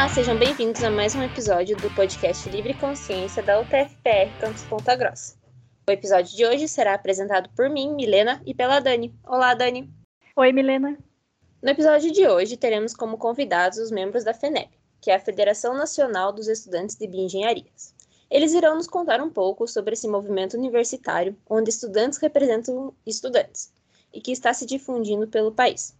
Olá, 0.00 0.08
sejam 0.08 0.34
bem-vindos 0.34 0.82
a 0.82 0.90
mais 0.90 1.14
um 1.14 1.22
episódio 1.22 1.76
do 1.76 1.90
podcast 1.90 2.48
Livre 2.48 2.72
Consciência 2.72 3.42
da 3.42 3.60
UTFPR 3.60 4.34
Campus 4.40 4.62
Ponta 4.62 4.96
Grossa. 4.96 5.36
O 5.86 5.92
episódio 5.92 6.34
de 6.34 6.46
hoje 6.46 6.66
será 6.68 6.94
apresentado 6.94 7.50
por 7.50 7.68
mim, 7.68 7.94
Milena, 7.94 8.40
e 8.46 8.54
pela 8.54 8.80
Dani. 8.80 9.14
Olá, 9.22 9.52
Dani. 9.52 9.92
Oi, 10.34 10.52
Milena. 10.54 10.98
No 11.62 11.68
episódio 11.68 12.10
de 12.10 12.26
hoje, 12.26 12.56
teremos 12.56 12.94
como 12.94 13.18
convidados 13.18 13.76
os 13.76 13.90
membros 13.90 14.24
da 14.24 14.32
FENEB, 14.32 14.70
que 15.02 15.10
é 15.10 15.16
a 15.16 15.20
Federação 15.20 15.74
Nacional 15.74 16.32
dos 16.32 16.48
Estudantes 16.48 16.96
de 16.96 17.06
Bioengenharias. 17.06 17.94
Eles 18.30 18.54
irão 18.54 18.76
nos 18.76 18.86
contar 18.86 19.20
um 19.20 19.28
pouco 19.28 19.68
sobre 19.68 19.92
esse 19.92 20.08
movimento 20.08 20.56
universitário, 20.56 21.36
onde 21.46 21.68
estudantes 21.68 22.18
representam 22.18 22.94
estudantes, 23.06 23.70
e 24.14 24.20
que 24.22 24.32
está 24.32 24.54
se 24.54 24.64
difundindo 24.64 25.28
pelo 25.28 25.52
país. 25.52 25.94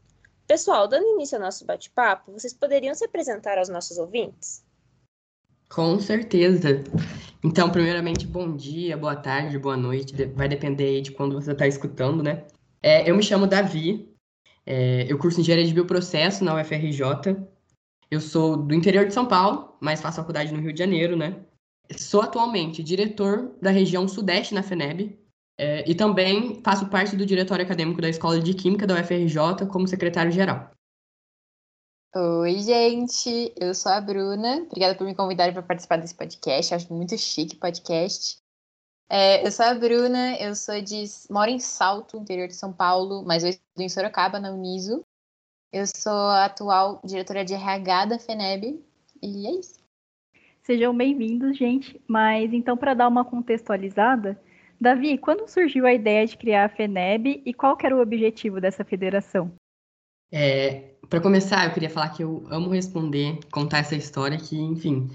Pessoal, 0.51 0.89
dando 0.89 1.07
início 1.07 1.39
ao 1.39 1.45
nosso 1.45 1.65
bate-papo, 1.65 2.33
vocês 2.33 2.53
poderiam 2.53 2.93
se 2.93 3.05
apresentar 3.05 3.57
aos 3.57 3.69
nossos 3.69 3.99
ouvintes? 3.99 4.65
Com 5.69 6.01
certeza. 6.01 6.83
Então, 7.45 7.71
primeiramente, 7.71 8.27
bom 8.27 8.57
dia, 8.57 8.97
boa 8.97 9.15
tarde, 9.15 9.57
boa 9.61 9.77
noite, 9.77 10.13
vai 10.35 10.49
depender 10.49 10.87
aí 10.87 11.03
de 11.03 11.13
quando 11.13 11.41
você 11.41 11.53
está 11.53 11.69
escutando, 11.69 12.21
né? 12.21 12.49
É, 12.83 13.09
eu 13.09 13.15
me 13.15 13.23
chamo 13.23 13.47
Davi, 13.47 14.13
é, 14.67 15.07
eu 15.09 15.17
curso 15.19 15.41
Engenharia 15.41 15.65
de 15.65 15.73
Bioprocesso 15.73 16.43
na 16.43 16.61
UFRJ. 16.61 17.37
Eu 18.11 18.21
sou 18.21 18.57
do 18.57 18.75
interior 18.75 19.07
de 19.07 19.15
São 19.15 19.27
Paulo, 19.27 19.77
mas 19.79 20.01
faço 20.01 20.17
faculdade 20.17 20.53
no 20.53 20.61
Rio 20.61 20.73
de 20.73 20.81
Janeiro, 20.81 21.17
né? 21.17 21.45
Sou 21.97 22.23
atualmente 22.23 22.83
diretor 22.83 23.55
da 23.63 23.71
região 23.71 24.09
Sudeste 24.09 24.53
na 24.53 24.65
FENEB, 24.65 25.17
é, 25.61 25.85
e 25.87 25.95
também 25.95 26.63
faço 26.63 26.89
parte 26.89 27.15
do 27.15 27.27
diretório 27.27 27.63
acadêmico 27.63 28.01
da 28.01 28.09
Escola 28.09 28.41
de 28.41 28.55
Química 28.55 28.87
da 28.87 28.95
UFRJ 28.95 29.67
como 29.71 29.87
secretário-geral. 29.87 30.71
Oi, 32.17 32.59
gente, 32.61 33.53
eu 33.61 33.75
sou 33.75 33.93
a 33.93 34.01
Bruna. 34.01 34.63
Obrigada 34.63 34.95
por 34.97 35.07
me 35.07 35.15
convidarem 35.15 35.53
para 35.53 35.63
participar 35.63 35.97
desse 35.97 36.15
podcast. 36.15 36.75
Acho 36.75 36.91
muito 36.95 37.17
chique 37.19 37.57
podcast. 37.57 38.39
É, 39.11 39.47
eu 39.47 39.53
sou 39.53 39.67
a 39.67 39.75
Bruna, 39.75 40.35
eu 40.41 40.55
sou 40.55 40.81
de. 40.81 41.05
moro 41.29 41.51
em 41.51 41.59
Salto, 41.59 42.17
interior 42.17 42.49
de 42.49 42.55
São 42.55 42.73
Paulo, 42.73 43.23
mas 43.27 43.45
eu 43.45 43.51
estou 43.51 43.85
em 43.85 43.89
Sorocaba, 43.89 44.41
na 44.41 44.51
Uniso. 44.53 45.05
Eu 45.71 45.85
sou 45.87 46.11
a 46.11 46.47
atual 46.47 47.03
diretora 47.05 47.45
de 47.45 47.53
RH 47.53 48.07
da 48.07 48.19
FENEB. 48.19 48.83
E 49.23 49.47
é 49.47 49.51
isso. 49.61 49.79
Sejam 50.63 50.97
bem-vindos, 50.97 51.59
gente. 51.59 52.01
Mas 52.09 52.51
então, 52.55 52.79
para 52.79 52.95
dar 52.95 53.09
uma 53.09 53.27
contextualizada, 53.27 54.41
Davi, 54.81 55.19
quando 55.19 55.47
surgiu 55.47 55.85
a 55.85 55.93
ideia 55.93 56.27
de 56.27 56.39
criar 56.39 56.65
a 56.65 56.69
FENEB 56.69 57.43
e 57.45 57.53
qual 57.53 57.77
era 57.83 57.95
o 57.95 58.01
objetivo 58.01 58.61
dessa 58.61 58.83
federação? 58.83 59.53
É, 60.33 60.95
para 61.09 61.21
começar, 61.21 61.67
eu 61.67 61.75
queria 61.75 61.91
falar 61.91 62.09
que 62.11 62.23
eu 62.23 62.47
amo 62.51 62.71
responder, 62.71 63.41
contar 63.53 63.79
essa 63.79 63.95
história 63.95 64.39
que, 64.39 64.57
enfim, 64.57 65.11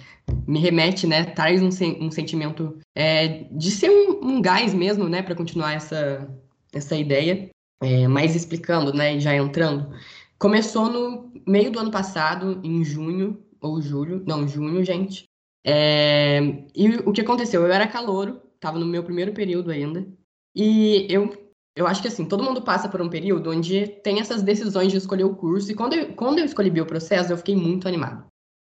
me 0.46 0.60
remete, 0.60 1.08
né, 1.08 1.24
traz 1.24 1.64
um, 1.64 1.70
um 2.00 2.12
sentimento 2.12 2.78
é, 2.94 3.46
de 3.52 3.72
ser 3.72 3.90
um, 3.90 4.28
um, 4.28 4.42
gás 4.42 4.72
mesmo, 4.72 5.10
né, 5.10 5.24
para 5.24 5.34
continuar 5.34 5.74
essa, 5.74 6.30
essa 6.72 6.96
ideia. 6.96 7.50
É, 7.82 8.08
mas 8.08 8.36
explicando, 8.36 8.94
né, 8.94 9.20
já 9.20 9.36
entrando, 9.36 9.96
começou 10.38 10.90
no 10.90 11.34
meio 11.48 11.72
do 11.72 11.80
ano 11.80 11.92
passado, 11.92 12.62
em 12.64 12.84
junho 12.84 13.44
ou 13.60 13.82
julho, 13.82 14.24
não, 14.28 14.48
junho, 14.48 14.84
gente. 14.84 15.24
É, 15.66 16.40
e 16.76 16.88
o 17.06 17.12
que 17.12 17.22
aconteceu? 17.22 17.64
Eu 17.64 17.72
era 17.72 17.88
calouro 17.88 18.45
estava 18.56 18.80
no 18.80 18.86
meu 18.86 19.04
primeiro 19.04 19.34
período 19.34 19.72
ainda. 19.72 20.08
E 20.56 21.06
eu, 21.10 21.52
eu 21.76 21.86
acho 21.86 22.02
que 22.02 22.08
assim, 22.08 22.26
todo 22.26 22.44
mundo 22.44 22.62
passa 22.62 22.90
por 22.90 23.02
um 23.02 23.10
período 23.10 23.52
onde 23.52 23.88
tem 24.04 24.20
essas 24.20 24.42
decisões 24.42 24.92
de 24.92 24.98
escolher 24.98 25.26
o 25.26 25.36
curso. 25.36 25.72
E 25.72 25.76
quando 25.76 25.94
eu, 25.94 26.14
quando 26.16 26.40
eu 26.40 26.46
escolhi 26.46 26.70
bioprocesso, 26.70 27.32
eu 27.32 27.38
fiquei 27.38 27.56
muito 27.56 27.88
animado. 27.88 28.26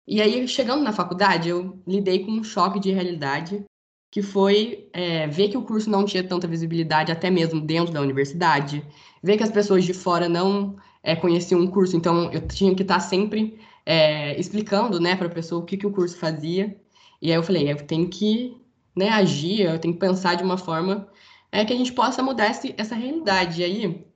E 0.09 0.21
aí, 0.21 0.47
chegando 0.47 0.83
na 0.83 0.93
faculdade, 0.93 1.49
eu 1.49 1.83
lidei 1.87 2.25
com 2.25 2.31
um 2.31 2.45
choque 2.45 2.79
de 2.79 2.93
realidade, 2.93 3.65
que 4.13 4.23
foi 4.23 4.89
é, 4.93 5.27
ver 5.27 5.49
que 5.49 5.57
o 5.57 5.63
curso 5.63 5.91
não 5.91 6.05
tinha 6.05 6.23
tanta 6.23 6.47
visibilidade, 6.47 7.11
até 7.11 7.29
mesmo 7.29 7.61
dentro 7.61 7.93
da 7.93 8.01
universidade, 8.01 8.87
ver 9.23 9.37
que 9.37 9.43
as 9.43 9.51
pessoas 9.51 9.85
de 9.85 9.93
fora 9.93 10.29
não 10.29 10.77
é, 11.03 11.17
conheciam 11.17 11.63
o 11.65 11.71
curso, 11.71 11.97
então 11.97 12.33
eu 12.33 12.47
tinha 12.47 12.75
que 12.75 12.83
estar 12.83 13.01
sempre 13.01 13.59
é, 13.85 14.39
explicando 14.39 15.01
né, 15.01 15.17
para 15.17 15.27
a 15.27 15.31
pessoa 15.31 15.63
o 15.63 15.65
que, 15.65 15.77
que 15.77 15.87
o 15.87 15.93
curso 15.93 16.17
fazia. 16.17 16.77
E 17.21 17.31
aí 17.31 17.37
eu 17.37 17.43
falei, 17.43 17.71
eu 17.71 17.77
tenho 17.87 18.09
que 18.09 18.57
né, 18.97 19.11
agir, 19.11 19.61
eu 19.61 19.79
tenho 19.79 19.95
que 19.95 20.01
pensar 20.01 20.37
de 20.37 20.43
uma 20.43 20.57
forma 20.57 21.07
é, 21.53 21.65
que 21.65 21.73
a 21.73 21.77
gente 21.77 21.93
possa 21.93 22.23
mudar 22.23 22.51
esse, 22.51 22.75
essa 22.79 22.95
realidade. 22.95 23.61
E 23.61 23.65
aí, 23.65 24.07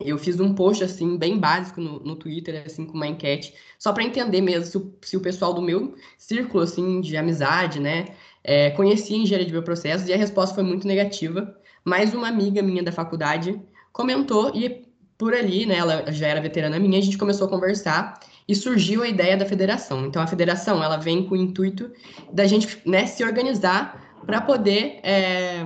eu 0.00 0.18
fiz 0.18 0.40
um 0.40 0.54
post, 0.54 0.82
assim, 0.82 1.16
bem 1.16 1.38
básico 1.38 1.80
no, 1.80 2.00
no 2.00 2.16
Twitter, 2.16 2.64
assim, 2.66 2.84
com 2.84 2.94
uma 2.94 3.06
enquete, 3.06 3.54
só 3.78 3.92
para 3.92 4.02
entender 4.02 4.40
mesmo 4.40 4.64
se 4.64 4.78
o, 4.78 4.94
se 5.02 5.16
o 5.16 5.20
pessoal 5.20 5.54
do 5.54 5.62
meu 5.62 5.94
círculo, 6.18 6.64
assim, 6.64 7.00
de 7.00 7.16
amizade, 7.16 7.78
né, 7.78 8.06
é, 8.42 8.70
conhecia 8.70 9.16
engenharia 9.16 9.46
de 9.46 9.52
bioprocessos, 9.52 10.08
e 10.08 10.12
a 10.12 10.16
resposta 10.16 10.54
foi 10.54 10.64
muito 10.64 10.86
negativa. 10.86 11.56
Mas 11.84 12.14
uma 12.14 12.28
amiga 12.28 12.62
minha 12.62 12.82
da 12.82 12.90
faculdade 12.90 13.60
comentou, 13.92 14.50
e 14.54 14.84
por 15.16 15.34
ali, 15.34 15.66
né, 15.66 15.76
ela 15.76 16.10
já 16.10 16.26
era 16.26 16.40
veterana 16.40 16.78
minha, 16.78 16.98
a 16.98 17.02
gente 17.02 17.18
começou 17.18 17.46
a 17.46 17.50
conversar, 17.50 18.18
e 18.46 18.54
surgiu 18.54 19.02
a 19.02 19.08
ideia 19.08 19.36
da 19.36 19.46
federação. 19.46 20.04
Então, 20.06 20.20
a 20.20 20.26
federação, 20.26 20.82
ela 20.82 20.96
vem 20.96 21.24
com 21.24 21.34
o 21.34 21.36
intuito 21.36 21.90
da 22.32 22.46
gente, 22.46 22.78
né, 22.84 23.06
se 23.06 23.24
organizar 23.24 24.13
para 24.26 24.40
poder, 24.40 25.00
é, 25.02 25.64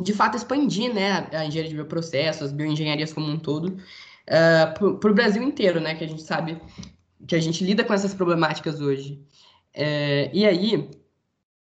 de 0.00 0.12
fato, 0.12 0.36
expandir 0.36 0.92
né, 0.92 1.28
a 1.32 1.44
engenharia 1.44 1.70
de 1.70 1.74
bioprocessos, 1.74 2.42
as 2.42 2.52
bioengenharias 2.52 3.12
como 3.12 3.30
um 3.30 3.38
todo, 3.38 3.76
é, 4.26 4.66
para 4.66 4.86
o 4.86 5.14
Brasil 5.14 5.42
inteiro, 5.42 5.80
né, 5.80 5.94
que 5.94 6.04
a 6.04 6.08
gente 6.08 6.22
sabe 6.22 6.60
que 7.26 7.34
a 7.34 7.40
gente 7.40 7.64
lida 7.64 7.84
com 7.84 7.94
essas 7.94 8.14
problemáticas 8.14 8.80
hoje. 8.80 9.20
É, 9.74 10.30
e 10.32 10.46
aí, 10.46 10.90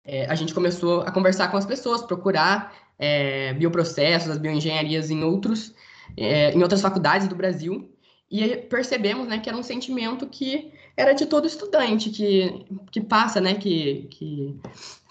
é, 0.04 0.26
a 0.26 0.36
gente 0.36 0.54
começou 0.54 1.02
a 1.02 1.12
conversar 1.12 1.50
com 1.50 1.58
as 1.58 1.66
pessoas, 1.66 2.02
procurar 2.02 2.74
é, 3.00 3.54
bioprocessos, 3.54 4.30
as 4.30 4.38
bioengenharias 4.38 5.10
em, 5.10 5.24
outros, 5.24 5.74
em 6.18 6.62
outras 6.62 6.82
faculdades 6.82 7.28
do 7.28 7.36
Brasil, 7.36 7.90
e 8.30 8.58
percebemos 8.58 9.28
né, 9.28 9.40
que 9.40 9.48
era 9.48 9.58
um 9.58 9.64
sentimento 9.64 10.28
que 10.28 10.72
era 10.96 11.14
de 11.14 11.26
todo 11.26 11.48
estudante 11.48 12.10
que, 12.10 12.66
que 12.92 13.00
passa, 13.00 13.40
né, 13.40 13.56
que, 13.56 14.08
que 14.12 14.60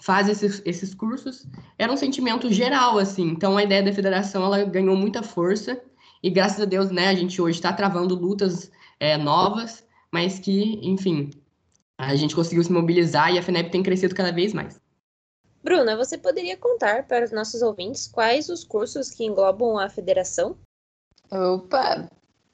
faz 0.01 0.29
esses, 0.29 0.61
esses 0.65 0.93
cursos, 0.93 1.47
era 1.77 1.91
um 1.91 1.97
sentimento 1.97 2.51
geral, 2.51 2.99
assim. 2.99 3.23
Então, 3.29 3.57
a 3.57 3.63
ideia 3.63 3.81
da 3.81 3.93
federação, 3.93 4.43
ela 4.43 4.63
ganhou 4.63 4.95
muita 4.95 5.23
força 5.23 5.81
e, 6.21 6.29
graças 6.29 6.61
a 6.61 6.65
Deus, 6.65 6.91
né, 6.91 7.07
a 7.07 7.15
gente 7.15 7.41
hoje 7.41 7.57
está 7.57 7.73
travando 7.73 8.15
lutas 8.15 8.71
é, 8.99 9.17
novas, 9.17 9.83
mas 10.11 10.39
que, 10.39 10.79
enfim, 10.83 11.31
a 11.97 12.15
gente 12.15 12.35
conseguiu 12.35 12.63
se 12.63 12.71
mobilizar 12.71 13.33
e 13.33 13.39
a 13.39 13.43
FENEP 13.43 13.71
tem 13.71 13.81
crescido 13.81 14.13
cada 14.13 14.31
vez 14.31 14.53
mais. 14.53 14.79
Bruna, 15.63 15.97
você 15.97 16.17
poderia 16.17 16.55
contar 16.55 17.07
para 17.07 17.25
os 17.25 17.31
nossos 17.31 17.61
ouvintes 17.61 18.07
quais 18.07 18.47
os 18.47 18.63
cursos 18.63 19.09
que 19.09 19.25
englobam 19.25 19.77
a 19.77 19.89
federação? 19.89 20.57
Opa! 21.31 22.07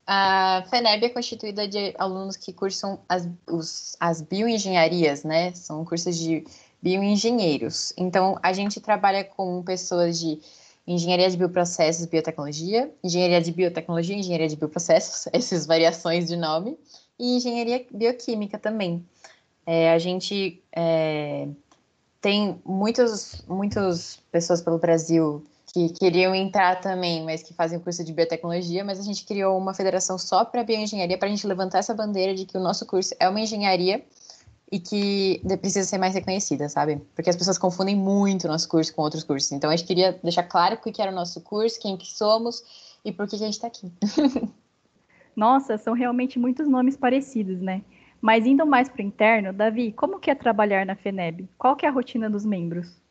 A 0.06 0.66
FENEB 0.69 1.06
é 1.06 1.09
constituída 1.09 1.68
de 1.68 1.94
alunos 1.97 2.36
que 2.36 2.52
cursam 2.52 3.00
as, 3.08 3.28
os, 3.50 3.96
as 4.00 4.22
bioengenharias, 4.22 5.24
né? 5.24 5.53
São 5.53 5.86
cursos 5.86 6.18
de 6.18 6.44
bioengenheiros. 6.81 7.94
Então, 7.97 8.38
a 8.44 8.52
gente 8.52 8.81
trabalha 8.81 9.24
com 9.24 9.64
pessoas 9.64 10.19
de 10.19 10.41
engenharia 10.86 11.30
de 11.30 11.38
bioprocessos, 11.38 12.06
biotecnologia, 12.06 12.94
engenharia 13.02 13.41
de 13.41 13.52
biotecnologia, 13.53 14.16
engenharia 14.16 14.50
de 14.50 14.58
bioprocessos, 14.58 15.28
essas 15.31 15.66
variações 15.66 16.28
de 16.28 16.35
nome, 16.35 16.78
e 17.18 17.38
engenharia 17.38 17.85
bioquímica 17.90 18.59
também. 18.59 19.06
É, 19.66 19.94
a 19.94 19.97
gente 19.97 20.62
é, 20.75 21.47
tem 22.20 22.62
muitas 22.66 23.41
muitas 23.47 24.20
pessoas 24.30 24.62
pelo 24.62 24.78
Brasil 24.78 25.46
que 25.73 25.89
queriam 25.89 26.35
entrar 26.35 26.79
também, 26.79 27.25
mas 27.25 27.41
que 27.41 27.51
fazem 27.51 27.79
curso 27.79 28.03
de 28.03 28.13
biotecnologia, 28.13 28.84
mas 28.84 28.99
a 28.99 29.02
gente 29.02 29.25
criou 29.25 29.58
uma 29.58 29.73
federação 29.73 30.20
só 30.20 30.46
para 30.46 30.64
bioengenharia 30.64 31.17
para 31.17 31.28
a 31.28 31.31
gente 31.31 31.47
levantar 31.47 31.79
essa 31.79 31.96
bandeira 31.96 32.35
de 32.35 32.46
que 32.46 32.55
o 32.55 32.61
nosso 32.61 32.85
curso 32.85 33.16
é 33.20 33.28
uma 33.28 33.41
engenharia 33.41 34.05
e 34.72 34.79
que 34.79 35.41
precisa 35.59 35.87
ser 35.87 35.97
mais 35.97 36.14
reconhecida, 36.14 36.70
sabe? 36.70 37.02
Porque 37.16 37.29
as 37.29 37.35
pessoas 37.35 37.58
confundem 37.58 37.96
muito 37.96 38.46
o 38.46 38.47
nosso 38.47 38.70
curso 38.70 38.93
com 38.93 39.02
outros 39.02 39.23
cursos. 39.23 39.52
Então, 39.52 39.70
a 39.70 39.75
gente 39.75 39.87
queria 39.87 40.14
deixar 40.23 40.43
claro 40.43 40.75
o 40.75 40.78
que 40.78 41.02
era 41.02 41.11
o 41.11 41.16
nosso 41.16 41.41
curso, 41.41 41.79
quem 41.79 41.97
que 41.97 42.08
somos 42.08 42.64
e 43.03 43.11
por 43.11 43.28
que, 43.28 43.37
que 43.37 43.43
a 43.43 43.47
gente 43.47 43.55
está 43.55 43.67
aqui. 43.67 43.91
Nossa, 45.35 45.78
são 45.79 45.93
realmente 45.93 46.37
muitos 46.37 46.67
nomes 46.67 46.96
parecidos, 46.96 47.59
né? 47.59 47.81
Mas 48.22 48.46
indo 48.46 48.66
mais 48.66 48.90
para 48.90 49.03
o 49.03 49.05
interno, 49.05 49.52
Davi, 49.52 49.91
como 49.91 50.20
que 50.20 50.29
é 50.29 50.35
trabalhar 50.35 50.85
na 50.85 50.96
FENEB? 50.96 51.49
Qual 51.58 51.75
que 51.75 51.85
é 51.85 51.90
a 51.90 51.91
rotina 51.91 52.29
dos 52.29 52.46
membros? 52.46 53.03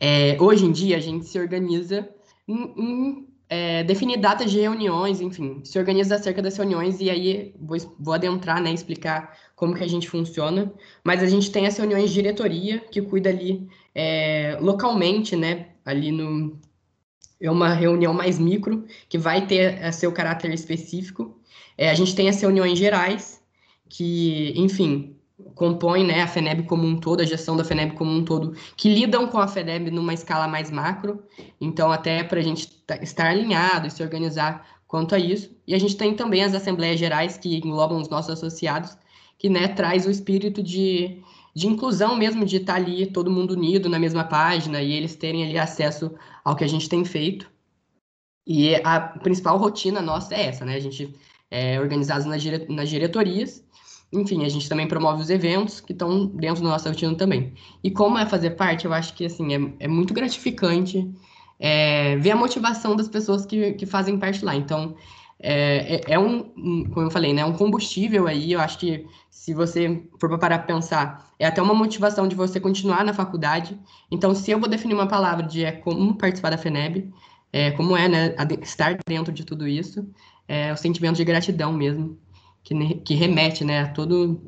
É, 0.00 0.36
hoje 0.40 0.64
em 0.64 0.72
dia, 0.72 0.96
a 0.96 1.00
gente 1.00 1.26
se 1.26 1.38
organiza 1.38 2.08
em, 2.46 2.74
em 2.76 3.28
é, 3.48 3.84
definir 3.84 4.16
datas 4.16 4.50
de 4.50 4.58
reuniões, 4.58 5.20
enfim, 5.20 5.60
se 5.62 5.78
organiza 5.78 6.14
acerca 6.14 6.40
das 6.40 6.56
reuniões 6.56 7.00
e 7.00 7.10
aí 7.10 7.54
vou, 7.60 7.76
vou 8.00 8.14
adentrar, 8.14 8.62
né, 8.62 8.72
explicar 8.72 9.36
como 9.54 9.74
que 9.74 9.84
a 9.84 9.88
gente 9.88 10.08
funciona. 10.08 10.72
Mas 11.04 11.22
a 11.22 11.26
gente 11.26 11.50
tem 11.52 11.66
as 11.66 11.76
reuniões 11.76 12.08
de 12.08 12.14
diretoria, 12.14 12.80
que 12.80 13.02
cuida 13.02 13.28
ali 13.28 13.68
é, 13.94 14.58
localmente, 14.60 15.36
né, 15.36 15.68
ali 15.84 16.10
no... 16.10 16.58
É 17.40 17.50
uma 17.50 17.74
reunião 17.74 18.14
mais 18.14 18.38
micro, 18.38 18.86
que 19.08 19.18
vai 19.18 19.46
ter 19.46 19.78
é, 19.82 19.92
seu 19.92 20.12
caráter 20.12 20.54
específico. 20.54 21.38
É, 21.76 21.90
a 21.90 21.94
gente 21.94 22.14
tem 22.14 22.28
as 22.28 22.40
reuniões 22.40 22.78
gerais, 22.78 23.42
que, 23.88 24.54
enfim, 24.56 25.16
compõem 25.62 26.04
né, 26.04 26.22
a 26.22 26.26
FENEB 26.26 26.64
como 26.64 26.84
um 26.84 26.98
todo, 26.98 27.20
a 27.20 27.24
gestão 27.24 27.56
da 27.56 27.62
FENEB 27.62 27.92
como 27.94 28.10
um 28.10 28.24
todo, 28.24 28.52
que 28.76 28.92
lidam 28.92 29.28
com 29.28 29.38
a 29.38 29.46
FENEB 29.46 29.92
numa 29.92 30.12
escala 30.12 30.48
mais 30.48 30.72
macro. 30.72 31.22
Então, 31.60 31.92
até 31.92 32.24
para 32.24 32.40
a 32.40 32.42
gente 32.42 32.68
estar 33.00 33.28
alinhado 33.28 33.86
e 33.86 33.90
se 33.92 34.02
organizar 34.02 34.66
quanto 34.88 35.14
a 35.14 35.20
isso. 35.20 35.56
E 35.64 35.72
a 35.72 35.78
gente 35.78 35.96
tem 35.96 36.14
também 36.14 36.42
as 36.42 36.52
assembleias 36.52 36.98
gerais, 36.98 37.38
que 37.38 37.58
englobam 37.58 38.00
os 38.00 38.08
nossos 38.08 38.32
associados, 38.32 38.98
que 39.38 39.48
né, 39.48 39.68
traz 39.68 40.04
o 40.04 40.10
espírito 40.10 40.60
de, 40.64 41.22
de 41.54 41.68
inclusão 41.68 42.16
mesmo, 42.16 42.44
de 42.44 42.56
estar 42.56 42.74
ali 42.74 43.06
todo 43.06 43.30
mundo 43.30 43.52
unido 43.52 43.88
na 43.88 44.00
mesma 44.00 44.24
página 44.24 44.82
e 44.82 44.92
eles 44.92 45.14
terem 45.14 45.44
ali 45.44 45.60
acesso 45.60 46.10
ao 46.44 46.56
que 46.56 46.64
a 46.64 46.68
gente 46.68 46.88
tem 46.88 47.04
feito. 47.04 47.48
E 48.44 48.74
a 48.82 48.98
principal 49.00 49.56
rotina 49.58 50.02
nossa 50.02 50.34
é 50.34 50.46
essa, 50.46 50.64
né? 50.64 50.74
A 50.74 50.80
gente 50.80 51.14
é 51.48 51.78
organizado 51.78 52.24
nas, 52.26 52.42
dire 52.42 52.66
nas 52.68 52.88
diretorias 52.88 53.64
enfim, 54.12 54.44
a 54.44 54.48
gente 54.48 54.68
também 54.68 54.86
promove 54.86 55.22
os 55.22 55.30
eventos 55.30 55.80
que 55.80 55.92
estão 55.92 56.26
dentro 56.26 56.62
da 56.62 56.68
nossa 56.68 56.90
rotina 56.90 57.14
também. 57.14 57.54
E 57.82 57.90
como 57.90 58.18
é 58.18 58.26
fazer 58.26 58.50
parte, 58.50 58.84
eu 58.84 58.92
acho 58.92 59.14
que 59.14 59.24
assim 59.24 59.54
é, 59.54 59.84
é 59.84 59.88
muito 59.88 60.12
gratificante 60.12 61.10
é, 61.58 62.16
ver 62.16 62.32
a 62.32 62.36
motivação 62.36 62.94
das 62.94 63.08
pessoas 63.08 63.46
que, 63.46 63.72
que 63.72 63.86
fazem 63.86 64.18
parte 64.18 64.44
lá. 64.44 64.54
Então, 64.54 64.94
é, 65.40 65.96
é, 65.96 66.14
é 66.14 66.18
um, 66.18 66.42
como 66.92 67.06
eu 67.06 67.10
falei, 67.10 67.32
né, 67.32 67.44
um 67.44 67.54
combustível 67.54 68.26
aí. 68.26 68.52
Eu 68.52 68.60
acho 68.60 68.78
que 68.78 69.06
se 69.30 69.54
você 69.54 70.02
for 70.20 70.28
para 70.28 70.38
parar 70.38 70.58
para 70.58 70.74
pensar, 70.74 71.32
é 71.38 71.46
até 71.46 71.62
uma 71.62 71.74
motivação 71.74 72.28
de 72.28 72.36
você 72.36 72.60
continuar 72.60 73.04
na 73.04 73.14
faculdade. 73.14 73.80
Então, 74.10 74.34
se 74.34 74.50
eu 74.50 74.60
vou 74.60 74.68
definir 74.68 74.94
uma 74.94 75.08
palavra 75.08 75.46
de 75.46 75.64
é 75.64 75.72
como 75.72 76.14
participar 76.18 76.50
da 76.50 76.58
FENEB, 76.58 77.10
é, 77.50 77.70
como 77.70 77.96
é 77.96 78.08
né, 78.08 78.34
estar 78.60 78.96
dentro 79.06 79.32
de 79.32 79.44
tudo 79.44 79.66
isso, 79.66 80.06
é 80.46 80.72
o 80.72 80.76
sentimento 80.76 81.16
de 81.16 81.24
gratidão 81.24 81.72
mesmo 81.72 82.18
que, 82.62 82.94
que 82.96 83.14
remete, 83.14 83.64
né, 83.64 83.80
a 83.80 83.88
todo 83.88 84.40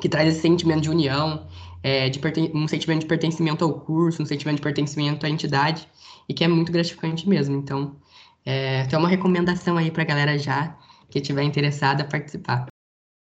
que 0.00 0.08
traz 0.08 0.28
esse 0.28 0.40
sentimento 0.40 0.82
de 0.82 0.90
união, 0.90 1.46
é, 1.82 2.08
de 2.08 2.20
um 2.54 2.66
sentimento 2.66 3.00
de 3.00 3.06
pertencimento 3.06 3.64
ao 3.64 3.80
curso, 3.80 4.22
um 4.22 4.26
sentimento 4.26 4.56
de 4.56 4.62
pertencimento 4.62 5.26
à 5.26 5.28
entidade, 5.28 5.88
e 6.28 6.34
que 6.34 6.44
é 6.44 6.48
muito 6.48 6.72
gratificante 6.72 7.28
mesmo. 7.28 7.56
Então, 7.56 7.96
é, 8.44 8.86
tem 8.86 8.98
uma 8.98 9.08
recomendação 9.08 9.76
aí 9.76 9.90
para 9.90 10.02
a 10.02 10.06
galera 10.06 10.38
já 10.38 10.78
que 11.10 11.18
estiver 11.18 11.42
interessada 11.42 12.02
a 12.02 12.06
participar. 12.06 12.66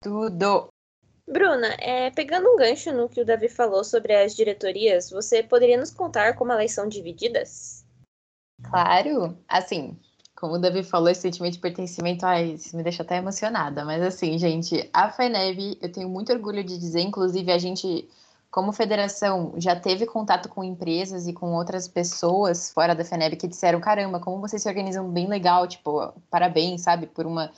Tudo! 0.02 0.68
Bruna, 1.28 1.76
é, 1.80 2.12
pegando 2.12 2.50
um 2.50 2.56
gancho 2.56 2.92
no 2.92 3.10
que 3.10 3.22
o 3.22 3.26
Davi 3.26 3.50
falou 3.50 3.84
sobre 3.84 4.14
as 4.14 4.36
diretorias, 4.36 5.10
você 5.10 5.42
poderia 5.42 5.78
nos 5.78 5.92
contar 5.92 6.36
como 6.36 6.52
elas 6.52 6.72
são 6.72 6.88
divididas? 6.88 7.84
Claro, 8.64 9.38
assim, 9.48 9.98
como 10.36 10.56
o 10.56 10.60
Davi 10.60 10.84
falou, 10.84 11.10
esse 11.10 11.22
sentimento 11.22 11.54
de 11.54 11.60
pertencimento, 11.60 12.26
ai, 12.26 12.52
isso 12.52 12.76
me 12.76 12.84
deixa 12.84 13.04
até 13.04 13.18
emocionada. 13.18 13.86
Mas 13.86 14.02
assim, 14.04 14.38
gente, 14.38 14.88
a 14.94 15.10
FENEB, 15.10 15.78
eu 15.82 15.92
tenho 15.92 16.10
muito 16.10 16.32
orgulho 16.32 16.64
de 16.64 16.78
dizer, 16.78 17.02
inclusive 17.02 17.52
a 17.52 17.58
gente, 17.58 18.08
como 18.52 18.74
federação, 18.74 19.54
já 19.58 19.80
teve 19.80 20.06
contato 20.06 20.50
com 20.50 20.62
empresas 20.62 21.26
e 21.26 21.32
com 21.32 21.54
outras 21.54 21.88
pessoas 21.88 22.70
fora 22.70 22.94
da 22.94 23.06
FENEB 23.06 23.38
que 23.38 23.48
disseram, 23.48 23.80
caramba, 23.80 24.20
como 24.20 24.42
vocês 24.42 24.62
se 24.62 24.68
organizam 24.68 25.10
bem 25.10 25.28
legal, 25.28 25.66
tipo, 25.68 26.14
parabéns, 26.30 26.82
sabe, 26.82 27.08
por 27.08 27.26
uma, 27.26 27.50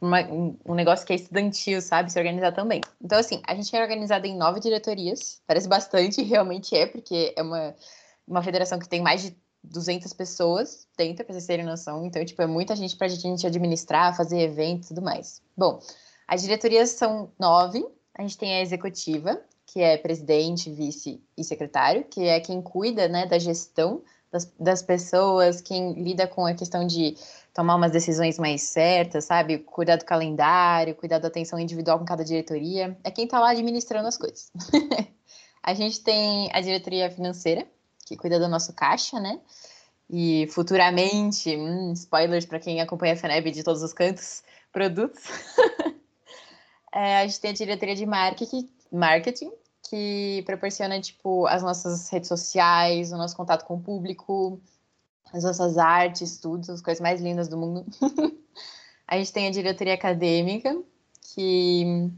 uma 0.00 0.20
um 0.66 0.74
negócio 0.74 1.06
que 1.06 1.12
é 1.12 1.16
estudantil, 1.16 1.80
sabe, 1.80 2.10
se 2.10 2.18
organizar 2.18 2.50
também. 2.50 2.80
Então, 3.00 3.16
assim, 3.16 3.40
a 3.46 3.54
gente 3.54 3.74
é 3.76 3.80
organizada 3.80 4.26
em 4.26 4.36
nove 4.36 4.58
diretorias, 4.58 5.40
parece 5.46 5.68
bastante, 5.68 6.20
realmente 6.24 6.74
é, 6.74 6.84
porque 6.86 7.32
é 7.36 7.42
uma, 7.42 7.74
uma 8.26 8.42
federação 8.42 8.78
que 8.78 8.88
tem 8.88 9.00
mais 9.00 9.22
de 9.22 9.43
200 9.64 10.12
pessoas 10.12 10.86
dentro, 10.96 11.24
para 11.24 11.32
vocês 11.32 11.46
terem 11.46 11.64
noção. 11.64 12.04
Então, 12.04 12.24
tipo, 12.24 12.40
é 12.42 12.46
muita 12.46 12.76
gente 12.76 12.96
para 12.96 13.06
a 13.06 13.10
gente 13.10 13.46
administrar, 13.46 14.16
fazer 14.16 14.40
eventos 14.40 14.86
e 14.86 14.94
tudo 14.94 15.02
mais. 15.02 15.42
Bom, 15.56 15.80
as 16.28 16.42
diretorias 16.42 16.90
são 16.90 17.30
nove. 17.38 17.84
A 18.14 18.22
gente 18.22 18.38
tem 18.38 18.54
a 18.54 18.62
executiva, 18.62 19.40
que 19.66 19.80
é 19.80 19.96
presidente, 19.96 20.70
vice 20.70 21.22
e 21.36 21.42
secretário, 21.42 22.04
que 22.04 22.24
é 22.24 22.38
quem 22.40 22.62
cuida 22.62 23.08
né, 23.08 23.26
da 23.26 23.38
gestão 23.38 24.02
das, 24.34 24.52
das 24.58 24.82
pessoas, 24.82 25.60
quem 25.60 25.92
lida 25.92 26.26
com 26.26 26.44
a 26.44 26.54
questão 26.54 26.84
de 26.84 27.16
tomar 27.54 27.76
umas 27.76 27.92
decisões 27.92 28.36
mais 28.36 28.62
certas, 28.62 29.26
sabe? 29.26 29.58
Cuidar 29.58 29.96
do 29.96 30.04
calendário, 30.04 30.96
cuidar 30.96 31.20
da 31.20 31.28
atenção 31.28 31.58
individual 31.58 32.00
com 32.00 32.04
cada 32.04 32.24
diretoria. 32.24 32.98
É 33.04 33.12
quem 33.12 33.26
está 33.26 33.38
lá 33.38 33.50
administrando 33.50 34.08
as 34.08 34.18
coisas. 34.18 34.50
a 35.62 35.72
gente 35.72 36.00
tem 36.00 36.50
a 36.52 36.60
diretoria 36.60 37.08
financeira, 37.10 37.64
que 38.04 38.16
cuida 38.16 38.38
do 38.38 38.48
nosso 38.48 38.72
caixa, 38.72 39.18
né? 39.18 39.40
E 40.08 40.46
futuramente, 40.48 41.56
hum, 41.56 41.92
spoilers 41.92 42.44
para 42.44 42.60
quem 42.60 42.80
acompanha 42.80 43.14
a 43.14 43.16
FENEB 43.16 43.50
de 43.50 43.62
todos 43.62 43.82
os 43.82 43.92
cantos, 43.92 44.42
produtos. 44.72 45.22
é, 46.92 47.18
a 47.18 47.26
gente 47.26 47.40
tem 47.40 47.50
a 47.50 47.54
diretoria 47.54 47.96
de 47.96 48.06
marketing, 48.06 49.52
que 49.88 50.42
proporciona, 50.46 51.00
tipo, 51.00 51.46
as 51.46 51.62
nossas 51.62 52.08
redes 52.10 52.28
sociais, 52.28 53.12
o 53.12 53.16
nosso 53.16 53.36
contato 53.36 53.64
com 53.64 53.74
o 53.74 53.80
público, 53.80 54.60
as 55.32 55.44
nossas 55.44 55.78
artes, 55.78 56.38
tudo, 56.38 56.70
as 56.70 56.80
coisas 56.80 57.00
mais 57.00 57.20
lindas 57.20 57.48
do 57.48 57.56
mundo. 57.56 57.84
a 59.06 59.16
gente 59.16 59.32
tem 59.32 59.46
a 59.46 59.50
diretoria 59.50 59.94
acadêmica, 59.94 60.76
que 61.34 62.10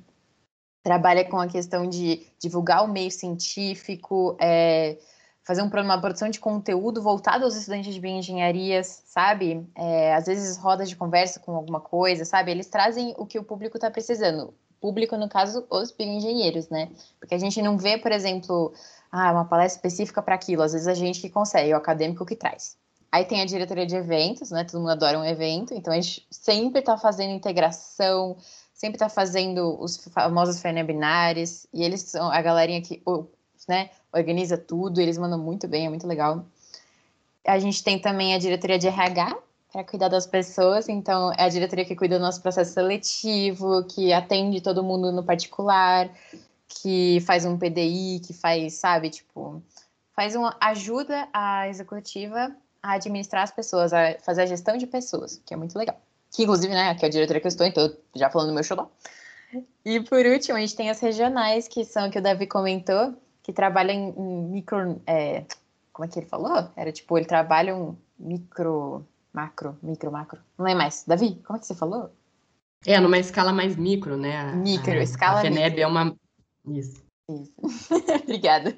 trabalha 0.82 1.24
com 1.24 1.38
a 1.40 1.48
questão 1.48 1.88
de 1.88 2.26
divulgar 2.38 2.84
o 2.84 2.88
meio 2.88 3.10
científico, 3.10 4.36
é, 4.40 4.98
fazer 5.46 5.62
um, 5.62 5.68
uma 5.68 6.00
produção 6.00 6.28
de 6.28 6.40
conteúdo 6.40 7.00
voltado 7.00 7.44
aos 7.44 7.54
estudantes 7.54 7.94
de 7.94 8.00
bioengenharias, 8.00 9.04
sabe? 9.06 9.64
É, 9.76 10.12
às 10.12 10.26
vezes 10.26 10.56
rodas 10.56 10.88
de 10.88 10.96
conversa 10.96 11.38
com 11.38 11.54
alguma 11.54 11.80
coisa, 11.80 12.24
sabe? 12.24 12.50
Eles 12.50 12.66
trazem 12.66 13.14
o 13.16 13.24
que 13.24 13.38
o 13.38 13.44
público 13.44 13.76
está 13.76 13.88
precisando. 13.88 14.52
Público, 14.80 15.16
no 15.16 15.28
caso, 15.28 15.64
os 15.70 15.92
bioengenheiros, 15.92 16.68
né? 16.68 16.90
Porque 17.20 17.34
a 17.34 17.38
gente 17.38 17.62
não 17.62 17.78
vê, 17.78 17.96
por 17.96 18.10
exemplo, 18.10 18.74
ah, 19.10 19.30
uma 19.30 19.44
palestra 19.44 19.78
específica 19.78 20.20
para 20.20 20.34
aquilo. 20.34 20.62
Às 20.62 20.72
vezes 20.72 20.88
a 20.88 20.94
gente 20.94 21.20
que 21.20 21.30
consegue, 21.30 21.70
é 21.70 21.74
o 21.74 21.78
acadêmico 21.78 22.26
que 22.26 22.34
traz. 22.34 22.76
Aí 23.12 23.24
tem 23.24 23.40
a 23.40 23.46
diretoria 23.46 23.86
de 23.86 23.94
eventos, 23.94 24.50
né? 24.50 24.64
Todo 24.64 24.80
mundo 24.80 24.90
adora 24.90 25.16
um 25.16 25.24
evento, 25.24 25.72
então 25.72 25.92
a 25.92 25.96
gente 25.96 26.26
sempre 26.28 26.80
está 26.80 26.98
fazendo 26.98 27.30
integração, 27.30 28.36
sempre 28.74 28.96
está 28.96 29.08
fazendo 29.08 29.80
os 29.80 29.96
famosos 30.08 30.60
FENEBinares, 30.60 31.68
e 31.72 31.84
eles 31.84 32.02
são 32.02 32.30
a 32.30 32.42
galerinha 32.42 32.82
que, 32.82 33.00
né, 33.68 33.90
organiza 34.16 34.56
tudo, 34.56 35.00
eles 35.00 35.18
mandam 35.18 35.38
muito 35.38 35.68
bem, 35.68 35.86
é 35.86 35.88
muito 35.88 36.06
legal. 36.06 36.44
A 37.46 37.58
gente 37.58 37.82
tem 37.84 37.98
também 37.98 38.34
a 38.34 38.38
diretoria 38.38 38.78
de 38.78 38.88
RH, 38.88 39.36
para 39.72 39.84
cuidar 39.84 40.08
das 40.08 40.26
pessoas, 40.26 40.88
então 40.88 41.32
é 41.36 41.44
a 41.44 41.48
diretoria 41.48 41.84
que 41.84 41.94
cuida 41.94 42.18
do 42.18 42.22
nosso 42.22 42.40
processo 42.40 42.72
seletivo, 42.72 43.84
que 43.84 44.12
atende 44.12 44.60
todo 44.60 44.82
mundo 44.82 45.12
no 45.12 45.22
particular, 45.22 46.08
que 46.66 47.20
faz 47.26 47.44
um 47.44 47.58
PDI, 47.58 48.20
que 48.24 48.32
faz, 48.32 48.74
sabe, 48.74 49.10
tipo, 49.10 49.62
faz 50.14 50.34
uma 50.34 50.56
ajuda 50.60 51.28
a 51.32 51.68
executiva 51.68 52.56
a 52.82 52.92
administrar 52.92 53.42
as 53.42 53.50
pessoas, 53.50 53.92
a 53.92 54.16
fazer 54.20 54.42
a 54.42 54.46
gestão 54.46 54.76
de 54.76 54.86
pessoas, 54.86 55.42
que 55.44 55.52
é 55.52 55.56
muito 55.56 55.76
legal. 55.76 56.00
Que 56.30 56.44
inclusive, 56.44 56.72
né, 56.72 56.90
aqui 56.90 57.04
é 57.04 57.08
a 57.08 57.10
diretoria 57.10 57.40
que 57.40 57.46
eu 57.46 57.50
estou, 57.50 57.66
então 57.66 57.94
já 58.14 58.30
falando 58.30 58.48
do 58.48 58.54
meu 58.54 58.64
xodó. 58.64 58.90
E 59.84 60.00
por 60.00 60.24
último, 60.24 60.56
a 60.56 60.60
gente 60.60 60.74
tem 60.74 60.90
as 60.90 61.00
regionais, 61.00 61.68
que 61.68 61.84
são 61.84 62.10
que 62.10 62.18
o 62.18 62.22
Davi 62.22 62.46
comentou, 62.46 63.14
que 63.46 63.52
trabalha 63.52 63.92
em, 63.92 64.08
em 64.08 64.42
micro. 64.50 65.00
É, 65.06 65.44
como 65.92 66.04
é 66.04 66.08
que 66.08 66.18
ele 66.18 66.26
falou? 66.26 66.68
Era 66.74 66.90
tipo, 66.90 67.16
ele 67.16 67.26
trabalha 67.26 67.76
um 67.76 67.96
micro. 68.18 69.06
Macro, 69.32 69.78
micro, 69.82 70.10
macro. 70.10 70.40
Não 70.58 70.66
é 70.66 70.74
mais. 70.74 71.04
Davi, 71.06 71.36
como 71.44 71.56
é 71.56 71.60
que 71.60 71.66
você 71.66 71.74
falou? 71.74 72.10
É, 72.84 72.98
numa 72.98 73.18
escala 73.18 73.52
mais 73.52 73.76
micro, 73.76 74.16
né? 74.16 74.36
A, 74.36 74.52
micro, 74.52 74.92
a, 74.92 75.02
escala. 75.02 75.38
A 75.38 75.42
FENEB 75.42 75.76
micro. 75.76 75.82
é 75.82 75.86
uma. 75.86 76.16
Isso. 76.66 77.04
Isso. 77.30 77.54
Obrigada. 78.24 78.76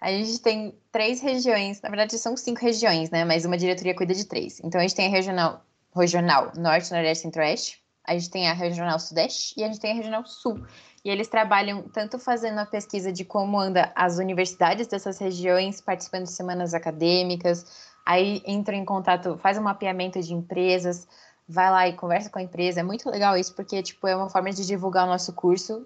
A 0.00 0.10
gente 0.10 0.40
tem 0.40 0.74
três 0.90 1.20
regiões, 1.20 1.80
na 1.82 1.88
verdade 1.88 2.18
são 2.18 2.36
cinco 2.36 2.60
regiões, 2.60 3.10
né? 3.10 3.24
Mas 3.24 3.44
uma 3.44 3.58
diretoria 3.58 3.94
cuida 3.94 4.14
de 4.14 4.24
três. 4.24 4.60
Então 4.64 4.80
a 4.80 4.82
gente 4.82 4.96
tem 4.96 5.06
a 5.06 5.10
regional, 5.10 5.64
regional 5.94 6.52
Norte, 6.56 6.90
Nordeste 6.90 7.20
e 7.20 7.22
Centro-Oeste, 7.22 7.82
a 8.04 8.14
gente 8.14 8.30
tem 8.30 8.48
a 8.48 8.52
regional 8.52 8.98
Sudeste 8.98 9.54
e 9.56 9.62
a 9.62 9.66
gente 9.68 9.80
tem 9.80 9.92
a 9.92 9.94
regional 9.94 10.24
Sul. 10.26 10.64
E 11.04 11.10
eles 11.10 11.26
trabalham 11.28 11.82
tanto 11.82 12.18
fazendo 12.18 12.58
a 12.58 12.66
pesquisa 12.66 13.12
de 13.12 13.24
como 13.24 13.58
anda 13.58 13.90
as 13.94 14.18
universidades 14.18 14.86
dessas 14.86 15.18
regiões, 15.18 15.80
participando 15.80 16.24
de 16.24 16.32
semanas 16.32 16.74
acadêmicas, 16.74 17.90
aí 18.06 18.42
entram 18.46 18.76
em 18.76 18.84
contato, 18.84 19.36
faz 19.38 19.58
um 19.58 19.62
mapeamento 19.62 20.20
de 20.20 20.32
empresas, 20.32 21.08
vai 21.48 21.70
lá 21.70 21.88
e 21.88 21.94
conversa 21.94 22.30
com 22.30 22.38
a 22.38 22.42
empresa. 22.42 22.80
É 22.80 22.82
muito 22.84 23.10
legal 23.10 23.36
isso, 23.36 23.54
porque 23.54 23.82
tipo, 23.82 24.06
é 24.06 24.14
uma 24.14 24.30
forma 24.30 24.52
de 24.52 24.64
divulgar 24.64 25.04
o 25.04 25.10
nosso 25.10 25.32
curso 25.32 25.84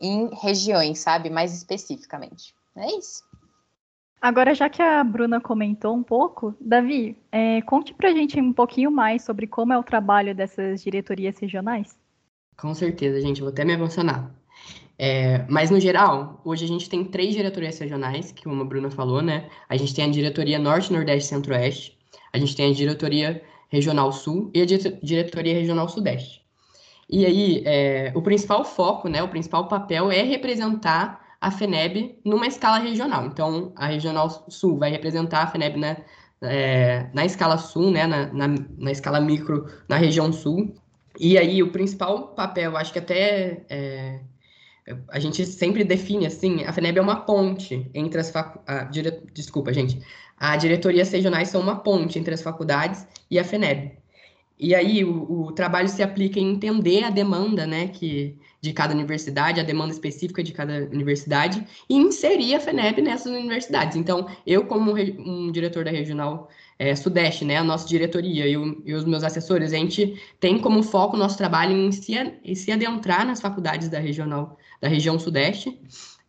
em 0.00 0.28
regiões, 0.34 0.98
sabe? 0.98 1.30
Mais 1.30 1.54
especificamente. 1.54 2.54
É 2.76 2.98
isso. 2.98 3.26
Agora, 4.20 4.54
já 4.54 4.68
que 4.68 4.82
a 4.82 5.02
Bruna 5.04 5.40
comentou 5.40 5.94
um 5.94 6.02
pouco, 6.02 6.54
Davi, 6.60 7.16
é, 7.30 7.62
conte 7.62 7.94
pra 7.94 8.10
gente 8.10 8.40
um 8.40 8.52
pouquinho 8.52 8.90
mais 8.90 9.22
sobre 9.22 9.46
como 9.46 9.72
é 9.72 9.78
o 9.78 9.82
trabalho 9.82 10.34
dessas 10.34 10.82
diretorias 10.82 11.38
regionais. 11.38 11.96
Com 12.56 12.74
certeza, 12.74 13.20
gente, 13.20 13.40
vou 13.40 13.50
até 13.50 13.64
me 13.64 13.72
emocionar. 13.72 14.34
É, 14.98 15.44
mas, 15.48 15.70
no 15.70 15.78
geral, 15.78 16.40
hoje 16.44 16.64
a 16.64 16.68
gente 16.68 16.90
tem 16.90 17.04
três 17.04 17.34
diretorias 17.34 17.78
regionais, 17.78 18.32
que 18.32 18.42
como 18.42 18.62
a 18.62 18.64
Bruna 18.64 18.90
falou, 18.90 19.22
né? 19.22 19.48
A 19.68 19.76
gente 19.76 19.94
tem 19.94 20.04
a 20.04 20.10
diretoria 20.10 20.58
Norte, 20.58 20.92
Nordeste 20.92 21.28
Centro-Oeste, 21.28 21.96
a 22.32 22.38
gente 22.38 22.56
tem 22.56 22.70
a 22.70 22.74
diretoria 22.74 23.42
Regional 23.68 24.12
Sul 24.12 24.50
e 24.54 24.62
a 24.62 24.66
diretoria 24.66 25.54
Regional 25.54 25.88
Sudeste. 25.88 26.42
E 27.08 27.24
aí, 27.24 27.62
é, 27.64 28.12
o 28.14 28.20
principal 28.20 28.64
foco, 28.64 29.08
né, 29.08 29.22
o 29.22 29.28
principal 29.28 29.66
papel 29.68 30.10
é 30.10 30.22
representar 30.22 31.26
a 31.40 31.50
FENEB 31.50 32.18
numa 32.24 32.46
escala 32.46 32.78
regional. 32.78 33.26
Então, 33.26 33.72
a 33.76 33.86
Regional 33.86 34.28
Sul 34.48 34.78
vai 34.78 34.90
representar 34.90 35.44
a 35.44 35.46
FENEB 35.46 35.78
na, 35.78 35.96
é, 36.42 37.08
na 37.14 37.24
escala 37.24 37.56
sul, 37.56 37.90
né, 37.90 38.06
na, 38.06 38.26
na, 38.32 38.48
na, 38.76 38.90
escala 38.90 39.20
micro, 39.20 39.66
na 39.88 39.96
região 39.96 40.32
sul. 40.32 40.74
E 41.18 41.38
aí, 41.38 41.62
o 41.62 41.72
principal 41.72 42.28
papel, 42.28 42.76
acho 42.76 42.92
que 42.92 42.98
até 42.98 43.64
é, 43.70 44.20
a 45.08 45.18
gente 45.18 45.44
sempre 45.44 45.84
define 45.84 46.26
assim, 46.26 46.64
a 46.64 46.72
FENEB 46.72 46.98
é 46.98 47.02
uma 47.02 47.16
ponte 47.16 47.88
entre 47.94 48.20
as 48.20 48.30
faculdades. 48.30 49.02
Desculpa, 49.32 49.72
gente. 49.72 50.00
A 50.36 50.56
diretorias 50.56 51.10
regionais 51.10 51.48
são 51.48 51.60
uma 51.60 51.76
ponte 51.76 52.18
entre 52.18 52.34
as 52.34 52.42
faculdades 52.42 53.06
e 53.30 53.38
a 53.38 53.44
FENEB. 53.44 53.92
E 54.58 54.74
aí 54.74 55.04
o, 55.04 55.46
o, 55.46 55.52
trabalho 55.52 55.88
se 55.88 56.02
aplica 56.02 56.40
em 56.40 56.50
entender 56.50 57.04
a 57.04 57.10
demanda, 57.10 57.64
né, 57.64 57.88
que 57.88 58.36
de 58.60 58.72
cada 58.72 58.92
universidade, 58.92 59.60
a 59.60 59.62
demanda 59.62 59.92
específica 59.92 60.42
de 60.42 60.52
cada 60.52 60.88
universidade, 60.92 61.64
e 61.88 61.94
inserir 61.94 62.56
a 62.56 62.60
FENEB 62.60 63.00
nessas 63.00 63.30
universidades. 63.30 63.96
Então, 63.96 64.26
eu, 64.44 64.64
como 64.64 64.92
um 64.96 65.52
diretor 65.52 65.84
da 65.84 65.92
regional 65.92 66.48
é, 66.78 66.94
Sudeste, 66.94 67.44
né, 67.44 67.56
a 67.56 67.64
nossa 67.64 67.88
diretoria 67.88 68.46
e, 68.46 68.56
o, 68.56 68.82
e, 68.84 68.94
os 68.94 69.04
meus 69.04 69.24
assessores, 69.24 69.72
a 69.72 69.76
gente 69.76 70.20
tem 70.38 70.58
como 70.58 70.82
foco 70.82 71.16
o 71.16 71.18
nosso 71.18 71.36
trabalho 71.36 71.76
em 71.76 71.90
se, 71.90 72.14
em 72.44 72.54
se 72.54 72.70
adentrar 72.70 73.26
nas 73.26 73.40
faculdades 73.40 73.88
da 73.88 73.98
regional, 73.98 74.56
da 74.80 74.88
região 74.88 75.18
Sudeste, 75.18 75.80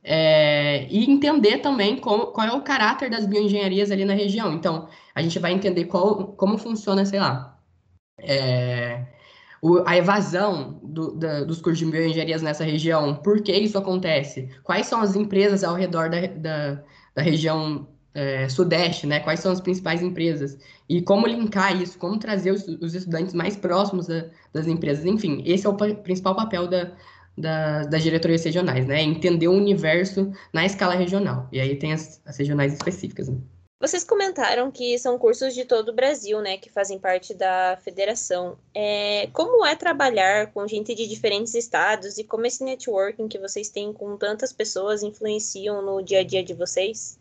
é, 0.03 0.88
e 0.89 1.10
entender 1.10 1.60
também 1.60 1.98
como, 1.98 2.27
qual 2.27 2.48
é 2.48 2.51
o 2.51 2.62
caráter 2.62 3.10
das 3.10 3.25
bioengenharias 3.25 3.91
ali 3.91 4.06
na 4.06 4.13
região. 4.13 4.53
Então, 4.53 4.88
a 5.13 5.22
gente 5.22 5.38
vai 5.38 5.51
entender 5.51 5.86
qual, 5.86 6.29
como 6.34 6.58
funciona, 6.58 7.06
sei 7.06 7.20
lá, 7.20 7.60
é, 8.18 9.06
o, 9.62 9.84
a 9.86 9.98
evasão 9.98 10.79
do, 10.82 11.12
da, 11.15 11.44
dos 11.44 11.62
cursos 11.62 11.79
de 11.79 11.91
bioengenharias 11.91 12.41
nessa 12.41 12.63
região, 12.63 13.15
por 13.15 13.41
que 13.44 13.51
isso 13.51 13.77
acontece? 13.77 14.50
Quais 14.63 14.88
são 14.88 15.01
as 15.01 15.15
empresas 15.15 15.63
ao 15.63 15.75
redor 15.75 16.10
da, 16.10 16.22
da, 16.27 16.84
da 17.13 17.22
região 17.22 17.88
é, 18.20 18.50
sudeste, 18.50 19.08
né? 19.08 19.22
Quais 19.22 19.40
são 19.40 19.52
as 19.52 19.62
principais 19.62 20.02
empresas? 20.02 20.58
E 20.90 21.02
como 21.02 21.26
linkar 21.26 21.82
isso, 21.82 21.98
como 21.98 22.20
trazer 22.20 22.52
os, 22.52 22.68
os 22.68 22.94
estudantes 22.94 23.34
mais 23.34 23.56
próximos 23.56 24.08
da, 24.08 24.26
das 24.54 24.68
empresas. 24.68 25.06
Enfim, 25.06 25.42
esse 25.46 25.66
é 25.66 25.70
o 25.70 25.76
principal 25.76 26.36
papel 26.36 26.68
da, 26.68 26.92
da, 27.38 27.84
das 27.84 28.04
diretorias 28.04 28.44
regionais, 28.44 28.86
né? 28.86 29.02
Entender 29.02 29.48
o 29.48 29.54
universo 29.54 30.32
na 30.52 30.66
escala 30.66 30.96
regional. 30.96 31.48
E 31.50 31.62
aí 31.62 31.78
tem 31.78 31.94
as, 31.94 32.22
as 32.26 32.38
regionais 32.38 32.74
específicas. 32.74 33.30
Né? 33.30 33.38
Vocês 33.80 34.04
comentaram 34.04 34.70
que 34.70 35.00
são 35.00 35.18
cursos 35.18 35.54
de 35.56 35.64
todo 35.64 35.90
o 35.90 35.96
Brasil, 35.96 36.42
né, 36.42 36.58
que 36.58 36.70
fazem 36.70 37.00
parte 37.00 37.34
da 37.34 37.80
federação. 37.82 38.58
É, 38.76 39.28
como 39.32 39.66
é 39.66 39.74
trabalhar 39.74 40.52
com 40.52 40.68
gente 40.68 40.94
de 40.94 41.08
diferentes 41.08 41.56
estados 41.56 42.18
e 42.18 42.26
como 42.26 42.46
esse 42.46 42.62
networking 42.62 43.30
que 43.30 43.40
vocês 43.40 43.70
têm 43.70 43.94
com 43.94 44.18
tantas 44.18 44.52
pessoas 44.52 45.02
influenciam 45.02 45.82
no 45.82 46.02
dia 46.02 46.20
a 46.20 46.24
dia 46.26 46.44
de 46.44 46.54
vocês? 46.54 47.19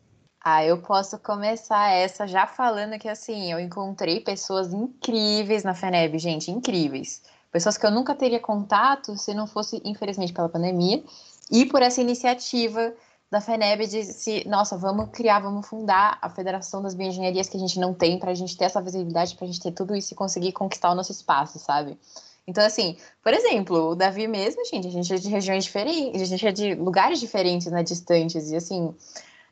Ah, 0.50 0.64
eu 0.64 0.78
posso 0.78 1.18
começar 1.18 1.90
essa 1.90 2.26
já 2.26 2.46
falando 2.46 2.98
que 2.98 3.06
assim, 3.06 3.52
eu 3.52 3.60
encontrei 3.60 4.18
pessoas 4.20 4.72
incríveis 4.72 5.62
na 5.62 5.74
FENEB, 5.74 6.18
gente, 6.18 6.50
incríveis. 6.50 7.20
Pessoas 7.52 7.76
que 7.76 7.84
eu 7.84 7.90
nunca 7.90 8.14
teria 8.14 8.40
contato 8.40 9.14
se 9.18 9.34
não 9.34 9.46
fosse, 9.46 9.78
infelizmente, 9.84 10.32
pela 10.32 10.48
pandemia 10.48 11.04
e 11.50 11.66
por 11.66 11.82
essa 11.82 12.00
iniciativa 12.00 12.94
da 13.30 13.42
FENEB 13.42 13.86
disse, 13.86 14.48
nossa, 14.48 14.78
vamos 14.78 15.10
criar, 15.10 15.40
vamos 15.40 15.68
fundar 15.68 16.18
a 16.22 16.30
Federação 16.30 16.80
das 16.80 16.94
Bioengenharias 16.94 17.46
que 17.46 17.58
a 17.58 17.60
gente 17.60 17.78
não 17.78 17.92
tem, 17.92 18.18
para 18.18 18.30
a 18.30 18.34
gente 18.34 18.56
ter 18.56 18.64
essa 18.64 18.80
visibilidade, 18.80 19.36
para 19.36 19.44
a 19.44 19.48
gente 19.48 19.60
ter 19.60 19.72
tudo 19.72 19.94
isso 19.94 20.14
e 20.14 20.16
conseguir 20.16 20.52
conquistar 20.52 20.90
o 20.90 20.94
nosso 20.94 21.12
espaço, 21.12 21.58
sabe? 21.58 21.98
Então, 22.46 22.64
assim, 22.64 22.96
por 23.22 23.34
exemplo, 23.34 23.90
o 23.90 23.94
Davi 23.94 24.26
mesmo, 24.26 24.64
gente, 24.64 24.88
a 24.88 24.90
gente 24.90 25.12
é 25.12 25.18
de 25.18 25.28
regiões 25.28 25.64
diferentes, 25.64 26.22
a 26.22 26.24
gente 26.24 26.46
é 26.46 26.52
de 26.52 26.74
lugares 26.74 27.20
diferentes, 27.20 27.66
né, 27.66 27.82
distantes, 27.82 28.50
e 28.50 28.56
assim, 28.56 28.94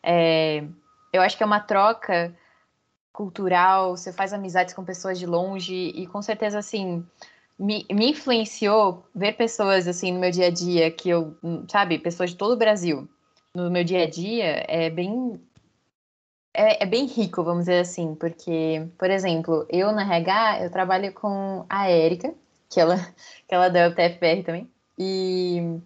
é, 0.03 0.65
eu 1.17 1.23
acho 1.23 1.37
que 1.37 1.43
é 1.43 1.47
uma 1.47 1.61
troca 1.61 2.35
cultural, 3.13 3.97
você 3.97 4.13
faz 4.13 4.33
amizades 4.33 4.75
com 4.75 4.85
pessoas 4.85 5.19
de 5.19 5.27
longe, 5.27 5.75
e 5.75 6.07
com 6.07 6.21
certeza, 6.21 6.59
assim, 6.59 7.05
me, 7.59 7.87
me 7.91 8.11
influenciou 8.11 9.07
ver 9.15 9.33
pessoas, 9.33 9.89
assim, 9.89 10.13
no 10.13 10.21
meu 10.21 10.31
dia 10.31 10.49
a 10.49 10.51
dia, 10.51 10.91
que 10.91 11.09
eu, 11.09 11.37
sabe, 11.71 11.99
pessoas 11.99 12.31
de 12.31 12.37
todo 12.37 12.53
o 12.53 12.59
Brasil, 12.59 13.09
no 13.55 13.71
meu 13.71 13.83
dia 13.83 14.03
a 14.05 14.11
dia 14.11 14.65
é 14.69 14.91
bem 14.91 15.41
é, 16.53 16.83
é, 16.85 16.87
bem 16.87 17.05
rico, 17.07 17.45
vamos 17.45 17.67
dizer 17.67 17.81
assim, 17.81 18.15
porque, 18.15 18.89
por 18.99 19.11
exemplo, 19.11 19.67
eu 19.69 19.93
na 19.93 20.03
RH, 20.03 20.65
eu 20.65 20.71
trabalho 20.71 21.13
com 21.13 21.67
a 21.69 21.89
Érica, 21.91 22.35
que 22.71 22.81
ela, 22.81 22.97
que 23.47 23.55
ela 23.55 23.67
é 23.67 23.71
da 23.71 23.89
UTFPR 23.89 24.43
também, 24.43 24.71
e, 24.99 25.79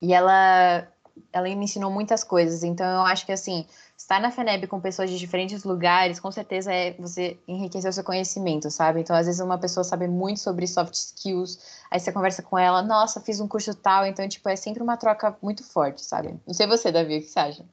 e 0.00 0.14
ela, 0.14 0.88
ela 1.32 1.48
me 1.48 1.64
ensinou 1.64 1.90
muitas 1.90 2.22
coisas, 2.22 2.62
então 2.62 2.86
eu 2.86 3.02
acho 3.02 3.26
que, 3.26 3.32
assim, 3.32 3.66
estar 4.02 4.20
na 4.20 4.30
FENEB 4.30 4.66
com 4.66 4.80
pessoas 4.80 5.08
de 5.08 5.18
diferentes 5.18 5.62
lugares, 5.62 6.18
com 6.18 6.30
certeza 6.30 6.72
é 6.72 6.92
você 6.98 7.38
enriquecer 7.46 7.88
o 7.88 7.92
seu 7.92 8.02
conhecimento, 8.02 8.68
sabe? 8.70 9.00
Então, 9.00 9.14
às 9.14 9.26
vezes, 9.26 9.40
uma 9.40 9.56
pessoa 9.56 9.84
sabe 9.84 10.08
muito 10.08 10.40
sobre 10.40 10.66
soft 10.66 10.92
skills, 10.92 11.58
aí 11.90 12.00
você 12.00 12.10
conversa 12.10 12.42
com 12.42 12.58
ela, 12.58 12.82
nossa, 12.82 13.20
fiz 13.20 13.40
um 13.40 13.46
curso 13.46 13.74
tal, 13.74 14.04
então, 14.04 14.28
tipo, 14.28 14.48
é 14.48 14.56
sempre 14.56 14.82
uma 14.82 14.96
troca 14.96 15.36
muito 15.40 15.62
forte, 15.64 16.02
sabe? 16.02 16.34
Não 16.46 16.52
sei 16.52 16.66
você, 16.66 16.90
Davi, 16.90 17.18
o 17.18 17.20
que 17.20 17.28
você 17.28 17.38
acha? 17.38 17.64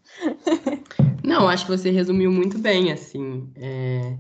Não, 1.24 1.50
acho 1.50 1.66
que 1.66 1.72
você 1.72 1.90
resumiu 1.90 2.32
muito 2.32 2.58
bem, 2.58 2.92
assim. 2.92 3.50
É... 3.56 4.16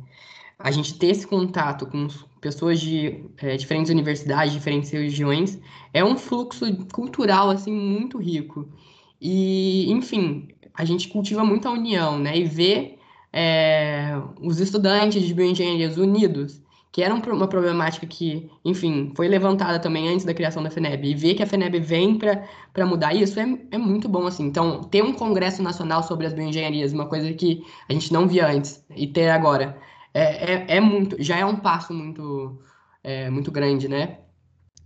A 0.57 0.71
gente 0.71 0.95
ter 0.99 1.07
esse 1.07 1.25
contato 1.25 1.85
com 1.85 2.07
pessoas 2.41 2.81
de 2.81 3.23
é, 3.37 3.55
diferentes 3.55 3.89
universidades, 3.89 4.51
diferentes 4.51 4.89
regiões, 4.89 5.57
é 5.93 6.03
um 6.03 6.17
fluxo 6.17 6.65
cultural, 6.91 7.49
assim, 7.49 7.71
muito 7.71 8.17
rico. 8.17 8.67
E, 9.21 9.89
enfim, 9.91 10.49
a 10.73 10.85
gente 10.85 11.07
cultiva 11.09 11.43
muito 11.43 11.67
a 11.67 11.71
união, 11.71 12.17
né? 12.19 12.37
E 12.37 12.45
ver 12.45 12.99
é, 13.31 14.13
os 14.41 14.59
estudantes 14.59 15.23
de 15.23 15.33
bioengenharias 15.33 15.97
unidos, 15.97 16.61
que 16.91 17.03
era 17.03 17.13
uma 17.13 17.47
problemática 17.47 18.07
que, 18.07 18.49
enfim, 18.65 19.11
foi 19.15 19.27
levantada 19.27 19.79
também 19.79 20.09
antes 20.09 20.25
da 20.25 20.33
criação 20.33 20.63
da 20.63 20.71
FENEB, 20.71 21.09
e 21.09 21.15
ver 21.15 21.35
que 21.35 21.43
a 21.43 21.47
FENEB 21.47 21.79
vem 21.79 22.17
para 22.17 22.85
mudar 22.85 23.13
isso 23.13 23.39
é, 23.39 23.45
é 23.71 23.77
muito 23.77 24.09
bom, 24.09 24.25
assim. 24.25 24.45
Então, 24.45 24.83
ter 24.83 25.03
um 25.03 25.13
congresso 25.13 25.61
nacional 25.61 26.01
sobre 26.03 26.25
as 26.25 26.33
bioengenharias, 26.33 26.91
uma 26.91 27.05
coisa 27.05 27.31
que 27.33 27.63
a 27.87 27.93
gente 27.93 28.11
não 28.11 28.27
via 28.27 28.47
antes, 28.47 28.83
e 28.95 29.05
ter 29.07 29.29
agora, 29.29 29.77
é, 30.13 30.53
é, 30.53 30.77
é 30.77 30.79
muito, 30.81 31.21
já 31.21 31.37
é 31.37 31.45
um 31.45 31.57
passo 31.57 31.93
muito, 31.93 32.59
é, 33.03 33.29
muito 33.29 33.51
grande, 33.51 33.87
né? 33.87 34.19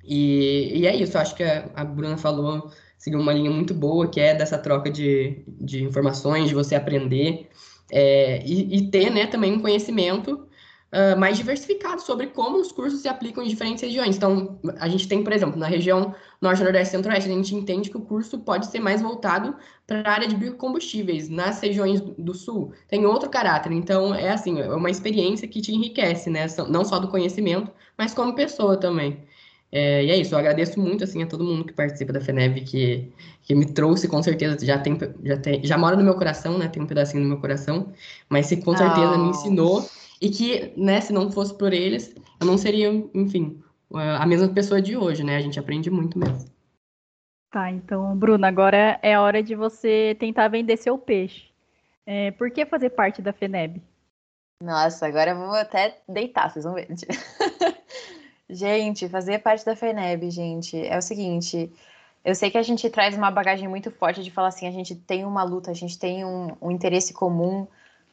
E, 0.04 0.80
e 0.80 0.88
é 0.88 0.96
isso, 0.96 1.18
acho 1.18 1.36
que 1.36 1.44
a, 1.44 1.70
a 1.76 1.84
Bruna 1.84 2.18
falou 2.18 2.72
seguir 2.98 3.18
uma 3.18 3.34
linha 3.34 3.52
muito 3.52 3.74
boa, 3.74 4.08
que 4.08 4.20
é 4.20 4.34
dessa 4.34 4.58
troca 4.58 4.90
de, 4.90 5.44
de 5.48 5.84
informações, 5.84 6.48
de 6.48 6.56
você 6.56 6.76
aprender 6.76 7.50
é, 7.92 8.42
e, 8.46 8.78
e, 8.78 8.90
ter 8.90 9.10
né, 9.10 9.28
também 9.28 9.54
um 9.54 9.60
conhecimento 9.60 10.48
uh, 10.94 11.20
mais 11.20 11.38
diversificado 11.38 12.02
sobre 12.02 12.28
como 12.28 12.58
os 12.58 12.72
cursos 12.72 13.02
se 13.02 13.08
aplicam 13.08 13.44
em 13.44 13.48
diferentes 13.48 13.84
regiões. 13.84 14.16
Então, 14.16 14.58
a 14.80 14.88
gente 14.88 15.08
tem, 15.08 15.24
por 15.24 15.34
exemplo, 15.34 15.60
na 15.60 15.68
região 15.68 16.16
Norte, 16.40 16.64
Nordeste 16.64 16.90
e 16.90 16.98
Centro-Oeste, 16.98 17.30
a 17.30 17.34
gente 17.34 17.56
entende 17.56 17.90
que 17.90 17.98
o 17.98 18.02
curso 18.02 18.40
pode 18.40 18.68
ser 18.68 18.80
mais 18.80 19.02
voltado 19.02 19.56
para 19.86 20.02
a 20.10 20.14
área 20.14 20.28
de 20.28 20.36
biocombustíveis. 20.36 21.28
Nas 21.28 21.60
regiões 21.60 22.00
do 22.00 22.34
Sul, 22.34 22.72
tem 22.88 23.06
outro 23.06 23.30
caráter. 23.30 23.72
Então, 23.74 24.16
é 24.16 24.32
assim, 24.32 24.62
é 24.62 24.74
uma 24.74 24.90
experiência 24.90 25.48
que 25.48 25.62
te 25.62 25.74
enriquece, 25.74 26.30
né? 26.30 26.46
Não 26.70 26.86
só 26.86 27.00
do 27.00 27.10
conhecimento, 27.10 27.72
mas 27.98 28.14
como 28.14 28.34
pessoa 28.34 28.78
também. 28.78 29.26
É, 29.76 30.06
e 30.06 30.12
é 30.12 30.18
isso, 30.18 30.36
eu 30.36 30.38
agradeço 30.38 30.80
muito 30.80 31.04
assim 31.04 31.24
a 31.24 31.26
todo 31.26 31.44
mundo 31.44 31.66
que 31.66 31.74
participa 31.74 32.14
da 32.14 32.22
FENEV, 32.22 32.62
que, 32.62 33.12
que 33.42 33.56
me 33.56 33.66
trouxe, 33.66 34.08
com 34.08 34.22
certeza, 34.22 34.64
já 34.64 34.78
tem, 34.78 34.96
já 35.24 35.36
tem, 35.36 35.64
já 35.64 35.76
mora 35.80 35.96
no 35.96 36.04
meu 36.04 36.14
coração, 36.14 36.60
né? 36.60 36.68
Tem 36.68 36.84
um 36.84 36.86
pedacinho 36.86 37.24
no 37.24 37.30
meu 37.30 37.40
coração, 37.40 37.92
mas 38.30 38.48
que 38.50 38.58
com 38.58 38.78
certeza 38.78 39.14
oh. 39.14 39.18
me 39.18 39.30
ensinou 39.32 39.84
e 40.22 40.30
que, 40.30 40.72
né, 40.78 41.02
se 41.02 41.12
não 41.12 41.32
fosse 41.32 41.58
por 41.58 41.74
eles, 41.74 42.16
eu 42.40 42.46
não 42.46 42.56
seria, 42.56 42.88
enfim, 43.16 43.64
a 43.92 44.24
mesma 44.28 44.48
pessoa 44.48 44.80
de 44.80 44.96
hoje, 44.96 45.24
né? 45.24 45.38
A 45.38 45.42
gente 45.42 45.60
aprende 45.60 45.90
muito 45.90 46.20
mesmo. 46.20 46.46
Tá, 47.50 47.72
então, 47.72 48.16
Bruna, 48.16 48.48
agora 48.48 49.00
é 49.02 49.16
a 49.16 49.22
hora 49.24 49.42
de 49.42 49.56
você 49.56 50.16
tentar 50.20 50.50
vender 50.50 50.78
seu 50.78 51.00
peixe. 51.00 51.50
É, 52.06 52.30
por 52.30 52.52
que 52.52 52.64
fazer 52.64 52.92
parte 52.92 53.24
da 53.24 53.34
FENEB? 53.34 53.82
Nossa, 54.62 55.08
agora 55.08 55.32
eu 55.32 55.38
vou 55.38 55.56
até 55.56 55.98
deitar, 56.08 56.52
vocês 56.52 56.64
vão 56.64 56.76
ver. 56.76 56.88
Gente, 58.50 59.08
fazer 59.10 59.40
parte 59.40 59.66
da 59.66 59.76
FENEB, 59.76 60.30
gente, 60.30 60.78
é 60.86 60.98
o 60.98 61.02
seguinte. 61.02 61.72
Eu 62.24 62.36
sei 62.36 62.52
que 62.52 62.58
a 62.58 62.64
gente 62.64 62.90
traz 62.90 63.18
uma 63.18 63.32
bagagem 63.32 63.68
muito 63.68 63.90
forte 63.92 64.24
de 64.24 64.32
falar 64.32 64.50
assim, 64.50 64.68
a 64.68 64.72
gente 64.72 64.96
tem 64.96 65.26
uma 65.26 65.44
luta, 65.44 65.72
a 65.72 65.74
gente 65.74 65.98
tem 65.98 66.26
um, 66.26 66.56
um 66.62 66.72
interesse 66.72 67.14
comum, 67.14 67.68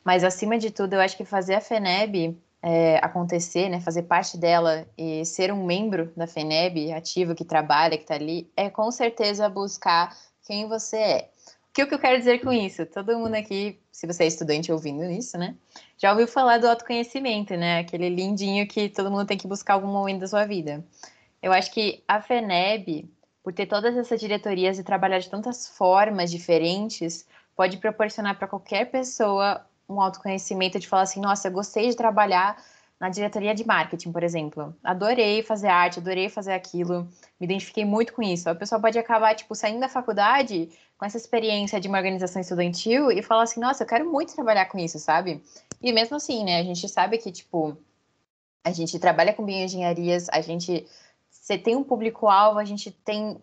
mas 0.05 0.25
acima 0.25 0.59
de 0.59 0.71
tudo, 0.71 0.95
eu 0.95 1.01
acho 1.01 1.17
que 1.17 1.25
fazer 1.25 1.55
a 1.55 1.61
FENEB 1.61 2.37
é, 2.63 2.99
acontecer, 2.99 3.69
né, 3.69 3.81
fazer 3.81 4.03
parte 4.03 4.37
dela 4.37 4.87
e 4.97 5.25
ser 5.25 5.53
um 5.53 5.65
membro 5.65 6.13
da 6.17 6.27
FENEB 6.27 6.93
ativo 6.93 7.35
que 7.35 7.45
trabalha, 7.45 7.97
que 7.97 8.05
está 8.05 8.15
ali, 8.15 8.51
é 8.57 8.69
com 8.71 8.91
certeza 8.91 9.49
buscar 9.49 10.17
quem 10.47 10.69
você 10.69 10.97
é. 10.97 11.31
Que, 11.73 11.85
o 11.85 11.87
que 11.87 11.95
eu 11.95 11.99
quero 11.99 12.19
dizer 12.19 12.41
com 12.41 12.53
isso? 12.53 12.85
Todo 12.87 13.17
mundo 13.17 13.35
aqui, 13.35 13.79
se 13.93 14.07
você 14.07 14.25
é 14.25 14.27
estudante 14.27 14.73
ouvindo 14.73 15.05
isso, 15.05 15.39
né? 15.39 15.55
Já 15.97 16.11
ouviu 16.11 16.27
falar 16.27 16.59
do 16.59 16.69
autoconhecimento, 16.69 17.55
né? 17.57 17.79
Aquele 17.79 18.09
lindinho 18.09 18.67
que 18.67 18.89
todo 18.89 19.11
mundo 19.11 19.27
tem 19.27 19.39
que 19.39 19.47
buscar 19.47 19.75
algum 19.75 19.87
momento 19.87 20.21
da 20.21 20.27
sua 20.27 20.45
vida. 20.45 20.85
Eu 21.41 21.53
acho 21.53 21.73
que 21.73 22.03
a 22.09 22.21
FENEB, 22.21 23.09
por 23.43 23.53
ter 23.53 23.67
todas 23.67 23.97
essas 23.97 24.19
diretorias 24.19 24.79
e 24.79 24.85
trabalhar 24.85 25.21
de 25.21 25.31
tantas 25.31 25.69
formas 25.69 26.31
diferentes, 26.31 27.27
pode 27.55 27.77
proporcionar 27.77 28.37
para 28.37 28.49
qualquer 28.49 28.91
pessoa 28.91 29.65
um 29.89 30.01
autoconhecimento 30.01 30.79
de 30.79 30.89
falar 30.89 31.03
assim, 31.03 31.21
nossa, 31.21 31.49
eu 31.49 31.53
gostei 31.53 31.89
de 31.89 31.97
trabalhar 31.97 32.57
na 33.01 33.09
diretoria 33.09 33.55
de 33.55 33.67
marketing, 33.67 34.13
por 34.13 34.23
exemplo. 34.23 34.77
Adorei 34.85 35.43
fazer 35.43 35.69
arte, 35.69 35.99
adorei 35.99 36.29
fazer 36.29 36.53
aquilo, 36.53 37.09
me 37.41 37.47
identifiquei 37.47 37.85
muito 37.85 38.13
com 38.13 38.23
isso. 38.23 38.51
A 38.51 38.55
pessoa 38.55 38.79
pode 38.79 38.99
acabar, 38.99 39.35
tipo, 39.35 39.55
saindo 39.55 39.81
da 39.81 39.89
faculdade 39.89 40.71
com 40.99 41.07
essa 41.07 41.17
experiência 41.17 41.81
de 41.81 41.89
uma 41.89 41.97
organização 41.97 42.43
estudantil 42.43 43.11
e 43.11 43.23
falar 43.23 43.45
assim, 43.45 43.59
nossa, 43.59 43.83
eu 43.83 43.87
quero 43.87 44.11
muito 44.13 44.35
trabalhar 44.35 44.67
com 44.67 44.79
isso, 44.79 44.99
sabe? 44.99 45.43
E 45.81 45.91
mesmo 45.93 46.19
assim, 46.19 46.45
né, 46.45 46.61
a 46.61 46.63
gente 46.63 46.87
sabe 46.91 47.17
que, 47.17 47.33
tipo, 47.33 47.75
a 48.63 48.71
gente 48.71 48.99
trabalha 48.99 49.33
com 49.33 49.47
bioengenharias, 49.47 50.29
a 50.29 50.43
gente 50.43 50.87
você 51.31 51.57
tem 51.57 51.75
um 51.75 51.83
público-alvo, 51.83 52.59
a 52.59 52.65
gente 52.65 52.91
tem 52.91 53.41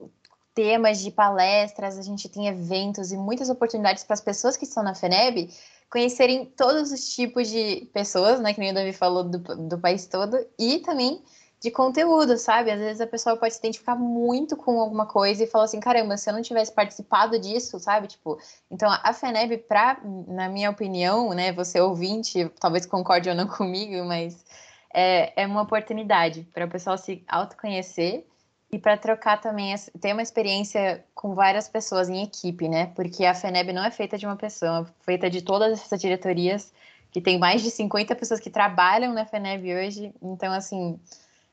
temas 0.53 0.99
de 0.99 1.09
palestras, 1.09 1.97
a 1.97 2.01
gente 2.03 2.29
tem 2.29 2.47
eventos 2.47 3.11
e 3.11 3.17
muitas 3.17 3.49
oportunidades 3.49 4.03
para 4.03 4.13
as 4.13 4.21
pessoas 4.21 4.55
que 4.55 4.65
estão 4.65 4.83
na 4.83 4.93
FENEB 4.93 5.49
conhecerem 5.89 6.45
todos 6.45 6.91
os 6.91 7.15
tipos 7.15 7.47
de 7.47 7.89
pessoas, 7.93 8.39
né, 8.39 8.53
que 8.53 8.59
nem 8.59 8.71
o 8.71 8.73
Davi 8.73 8.93
falou 8.93 9.23
do, 9.23 9.39
do 9.39 9.79
país 9.79 10.05
todo, 10.05 10.37
e 10.59 10.79
também 10.79 11.21
de 11.59 11.71
conteúdo, 11.71 12.37
sabe? 12.37 12.69
Às 12.69 12.79
vezes 12.79 13.01
a 13.01 13.07
pessoa 13.07 13.35
pode 13.35 13.53
se 13.53 13.59
identificar 13.59 13.95
muito 13.95 14.55
com 14.55 14.79
alguma 14.79 15.07
coisa 15.07 15.43
e 15.43 15.47
falar 15.47 15.63
assim, 15.63 15.79
caramba, 15.79 16.15
se 16.15 16.29
eu 16.29 16.33
não 16.33 16.41
tivesse 16.41 16.71
participado 16.71 17.39
disso, 17.39 17.79
sabe? 17.79 18.07
Tipo, 18.07 18.39
então 18.69 18.89
a 18.91 19.13
FENEB, 19.13 19.57
pra, 19.57 19.99
na 20.27 20.49
minha 20.49 20.69
opinião, 20.69 21.33
né, 21.33 21.51
você 21.51 21.79
ouvinte, 21.81 22.49
talvez 22.59 22.85
concorde 22.85 23.29
ou 23.29 23.35
não 23.35 23.47
comigo, 23.49 24.05
mas 24.05 24.45
é, 24.93 25.43
é 25.43 25.47
uma 25.47 25.63
oportunidade 25.63 26.47
para 26.53 26.65
o 26.65 26.69
pessoal 26.69 26.97
se 26.97 27.23
autoconhecer 27.27 28.25
e 28.71 28.77
para 28.77 28.97
trocar 28.97 29.39
também, 29.39 29.73
ter 29.99 30.11
uma 30.11 30.21
experiência 30.21 31.03
com 31.15 31.33
várias 31.33 31.69
pessoas 31.69 32.09
em 32.09 32.23
equipe, 32.23 32.67
né? 32.67 32.87
Porque 32.87 33.23
a 33.23 33.33
FENEB 33.33 33.71
não 33.71 33.83
é 33.83 33.91
feita 33.91 34.17
de 34.17 34.25
uma 34.25 34.35
pessoa, 34.35 34.85
é 34.87 35.03
feita 35.05 35.29
de 35.29 35.41
todas 35.41 35.79
essas 35.79 36.01
diretorias, 36.01 36.73
que 37.11 37.21
tem 37.21 37.39
mais 37.39 37.61
de 37.61 37.71
50 37.71 38.13
pessoas 38.15 38.39
que 38.39 38.49
trabalham 38.49 39.13
na 39.13 39.25
FENEB 39.25 39.73
hoje. 39.73 40.13
Então, 40.21 40.51
assim, 40.51 40.99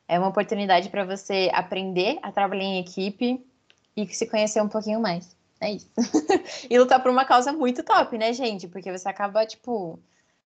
é 0.08 0.18
uma 0.18 0.28
oportunidade 0.28 0.88
para 0.88 1.04
você 1.04 1.50
aprender 1.54 2.18
a 2.20 2.32
trabalhar 2.32 2.64
em 2.64 2.80
equipe 2.80 3.44
e 3.96 4.06
se 4.08 4.26
conhecer 4.26 4.60
um 4.60 4.68
pouquinho 4.68 5.00
mais. 5.00 5.36
É 5.60 5.70
isso. 5.70 5.88
e 6.68 6.76
lutar 6.76 7.00
por 7.00 7.12
uma 7.12 7.24
causa 7.24 7.52
muito 7.52 7.84
top, 7.84 8.18
né, 8.18 8.32
gente? 8.32 8.66
Porque 8.66 8.90
você 8.90 9.08
acaba, 9.08 9.46
tipo, 9.46 10.00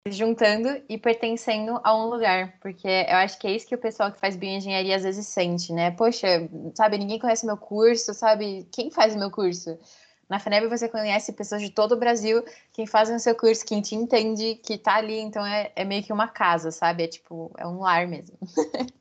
juntando 0.07 0.83
e 0.88 0.97
pertencendo 0.97 1.81
a 1.83 1.95
um 1.95 2.09
lugar, 2.09 2.59
porque 2.61 2.88
eu 2.88 3.17
acho 3.17 3.38
que 3.38 3.47
é 3.47 3.52
isso 3.52 3.67
que 3.67 3.75
o 3.75 3.78
pessoal 3.78 4.12
que 4.12 4.21
faz 4.21 4.37
bioengenharia 4.37 4.97
às 4.97 5.02
vezes 5.02 5.26
sente, 5.26 5.73
né? 5.73 5.90
Poxa, 5.90 6.49
sabe, 6.75 6.99
ninguém 6.99 7.19
conhece 7.19 7.45
meu 7.45 7.57
curso, 7.57 8.14
sabe? 8.14 8.67
Quem 8.73 8.90
faz 8.90 9.14
o 9.14 9.19
meu 9.19 9.31
curso? 9.31 9.78
Na 10.28 10.38
FENEB 10.38 10.69
você 10.69 10.88
conhece 10.88 11.33
pessoas 11.33 11.62
de 11.62 11.71
todo 11.71 11.93
o 11.93 11.99
Brasil, 11.99 12.45
quem 12.73 12.87
faz 12.87 13.11
o 13.11 13.19
seu 13.19 13.35
curso, 13.35 13.64
quem 13.64 13.81
te 13.81 13.95
entende, 13.95 14.57
que 14.57 14.76
tá 14.76 14.97
ali, 14.97 15.19
então 15.19 15.45
é, 15.45 15.73
é 15.75 15.85
meio 15.85 16.02
que 16.02 16.12
uma 16.12 16.28
casa, 16.28 16.71
sabe? 16.71 17.05
É 17.05 17.09
tipo, 17.09 17.50
é 17.57 17.67
um 17.67 17.81
lar 17.81 18.07
mesmo. 18.07 18.37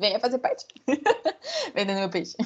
Venha 0.00 0.18
fazer 0.18 0.38
parte. 0.38 0.66
Vendendo 1.74 1.98
meu 1.98 2.10
peixe. 2.10 2.36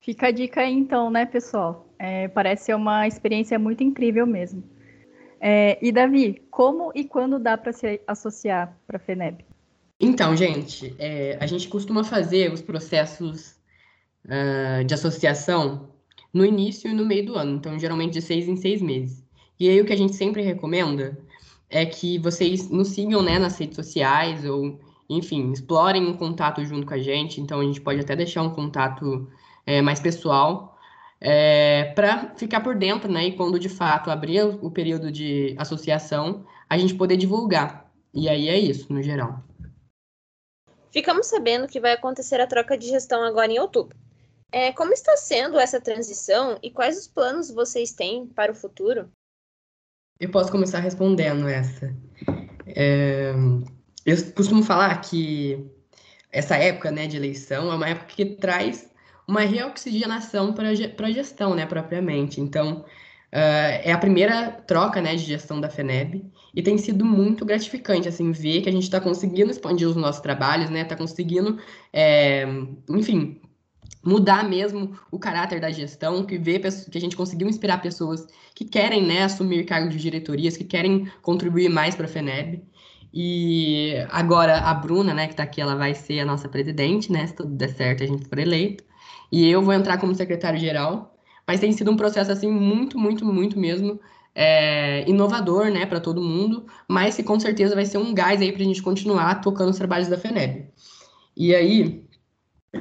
Fica 0.00 0.28
a 0.28 0.30
dica 0.30 0.60
aí 0.60 0.72
então, 0.72 1.10
né, 1.10 1.26
pessoal? 1.26 1.92
É, 1.98 2.28
parece 2.28 2.66
ser 2.66 2.74
uma 2.76 3.06
experiência 3.06 3.58
muito 3.58 3.82
incrível 3.82 4.26
mesmo. 4.26 4.62
É, 5.40 5.78
e 5.80 5.92
Davi, 5.92 6.42
como 6.50 6.90
e 6.94 7.04
quando 7.04 7.38
dá 7.38 7.56
para 7.56 7.72
se 7.72 8.00
associar 8.06 8.76
para 8.86 8.96
a 8.96 9.00
FENEB? 9.00 9.44
Então, 10.00 10.36
gente, 10.36 10.94
é, 10.98 11.36
a 11.40 11.46
gente 11.46 11.68
costuma 11.68 12.04
fazer 12.04 12.52
os 12.52 12.60
processos 12.60 13.56
uh, 14.24 14.84
de 14.84 14.94
associação 14.94 15.88
no 16.32 16.44
início 16.44 16.90
e 16.90 16.94
no 16.94 17.04
meio 17.04 17.26
do 17.26 17.34
ano, 17.36 17.56
então 17.56 17.78
geralmente 17.78 18.12
de 18.12 18.22
seis 18.22 18.48
em 18.48 18.56
seis 18.56 18.80
meses. 18.80 19.24
E 19.58 19.68
aí 19.68 19.80
o 19.80 19.84
que 19.84 19.92
a 19.92 19.96
gente 19.96 20.14
sempre 20.14 20.42
recomenda 20.42 21.18
é 21.68 21.84
que 21.84 22.18
vocês 22.18 22.68
nos 22.70 22.88
sigam 22.88 23.22
né, 23.22 23.38
nas 23.38 23.58
redes 23.58 23.76
sociais 23.76 24.44
ou, 24.44 24.78
enfim, 25.08 25.50
explorem 25.52 26.06
um 26.06 26.16
contato 26.16 26.64
junto 26.64 26.86
com 26.86 26.94
a 26.94 26.98
gente. 26.98 27.40
Então 27.40 27.60
a 27.60 27.64
gente 27.64 27.80
pode 27.80 28.00
até 28.00 28.14
deixar 28.14 28.42
um 28.42 28.50
contato 28.50 29.28
é, 29.66 29.82
mais 29.82 29.98
pessoal 29.98 30.78
é, 31.20 31.77
para 31.98 32.32
ficar 32.36 32.60
por 32.60 32.76
dentro, 32.76 33.10
né? 33.10 33.24
E 33.24 33.36
quando 33.36 33.58
de 33.58 33.68
fato 33.68 34.08
abrir 34.08 34.44
o 34.44 34.70
período 34.70 35.10
de 35.10 35.56
associação, 35.58 36.46
a 36.70 36.78
gente 36.78 36.94
poder 36.94 37.16
divulgar. 37.16 37.90
E 38.14 38.28
aí 38.28 38.48
é 38.48 38.56
isso, 38.56 38.92
no 38.92 39.02
geral. 39.02 39.42
Ficamos 40.92 41.26
sabendo 41.26 41.66
que 41.66 41.80
vai 41.80 41.94
acontecer 41.94 42.40
a 42.40 42.46
troca 42.46 42.78
de 42.78 42.86
gestão 42.86 43.24
agora 43.24 43.50
em 43.50 43.58
outubro. 43.58 43.98
É, 44.52 44.70
como 44.70 44.92
está 44.92 45.16
sendo 45.16 45.58
essa 45.58 45.80
transição 45.80 46.56
e 46.62 46.70
quais 46.70 46.96
os 46.96 47.08
planos 47.08 47.50
vocês 47.50 47.90
têm 47.90 48.28
para 48.28 48.52
o 48.52 48.54
futuro? 48.54 49.10
Eu 50.20 50.30
posso 50.30 50.52
começar 50.52 50.78
respondendo 50.78 51.48
essa. 51.48 51.92
É, 52.64 53.32
eu 54.06 54.32
costumo 54.34 54.62
falar 54.62 55.00
que 55.00 55.68
essa 56.30 56.54
época 56.56 56.92
né, 56.92 57.08
de 57.08 57.16
eleição 57.16 57.72
é 57.72 57.74
uma 57.74 57.88
época 57.88 58.14
que 58.14 58.24
traz 58.36 58.87
uma 59.28 59.40
reoxigenação 59.40 60.54
para 60.54 60.70
a 60.70 61.10
gestão, 61.12 61.54
né, 61.54 61.66
propriamente. 61.66 62.40
Então, 62.40 62.78
uh, 62.78 62.86
é 63.30 63.92
a 63.92 63.98
primeira 63.98 64.50
troca, 64.50 65.02
né, 65.02 65.14
de 65.14 65.22
gestão 65.22 65.60
da 65.60 65.68
FENEB 65.68 66.24
e 66.54 66.62
tem 66.62 66.78
sido 66.78 67.04
muito 67.04 67.44
gratificante, 67.44 68.08
assim, 68.08 68.32
ver 68.32 68.62
que 68.62 68.70
a 68.70 68.72
gente 68.72 68.84
está 68.84 68.98
conseguindo 68.98 69.50
expandir 69.50 69.86
os 69.86 69.96
nossos 69.96 70.22
trabalhos, 70.22 70.70
né, 70.70 70.80
está 70.80 70.96
conseguindo, 70.96 71.58
é, 71.92 72.46
enfim, 72.88 73.38
mudar 74.02 74.48
mesmo 74.48 74.98
o 75.10 75.18
caráter 75.18 75.60
da 75.60 75.70
gestão, 75.70 76.24
que 76.24 76.38
vê 76.38 76.58
que 76.58 76.66
a 76.66 77.00
gente 77.00 77.16
conseguiu 77.16 77.48
inspirar 77.48 77.82
pessoas 77.82 78.26
que 78.54 78.64
querem, 78.64 79.06
né, 79.06 79.24
assumir 79.24 79.64
cargos 79.66 79.92
de 79.92 79.98
diretorias, 80.00 80.56
que 80.56 80.64
querem 80.64 81.06
contribuir 81.20 81.68
mais 81.68 81.94
para 81.94 82.06
a 82.06 82.08
FENEB. 82.08 82.62
E 83.12 83.94
agora 84.10 84.58
a 84.58 84.74
Bruna, 84.74 85.12
né, 85.12 85.26
que 85.26 85.34
está 85.34 85.42
aqui, 85.42 85.60
ela 85.60 85.74
vai 85.74 85.94
ser 85.94 86.20
a 86.20 86.24
nossa 86.24 86.48
presidente, 86.48 87.12
né, 87.12 87.26
se 87.26 87.34
tudo 87.34 87.54
der 87.54 87.74
certo 87.74 88.02
a 88.02 88.06
gente 88.06 88.26
for 88.26 88.38
eleito 88.38 88.87
e 89.30 89.48
eu 89.48 89.62
vou 89.62 89.74
entrar 89.74 89.98
como 89.98 90.14
secretário-geral. 90.14 91.14
Mas 91.46 91.60
tem 91.60 91.72
sido 91.72 91.90
um 91.90 91.96
processo, 91.96 92.30
assim, 92.30 92.50
muito, 92.50 92.98
muito, 92.98 93.24
muito 93.24 93.58
mesmo 93.58 93.98
é, 94.34 95.08
inovador, 95.08 95.70
né, 95.70 95.86
para 95.86 95.98
todo 95.98 96.22
mundo, 96.22 96.66
mas 96.86 97.16
que 97.16 97.22
com 97.22 97.40
certeza 97.40 97.74
vai 97.74 97.86
ser 97.86 97.98
um 97.98 98.14
gás 98.14 98.40
aí 98.40 98.52
para 98.52 98.62
a 98.62 98.64
gente 98.64 98.82
continuar 98.82 99.40
tocando 99.40 99.70
os 99.70 99.78
trabalhos 99.78 100.08
da 100.08 100.16
FENEB. 100.16 100.68
E 101.36 101.54
aí, 101.54 102.04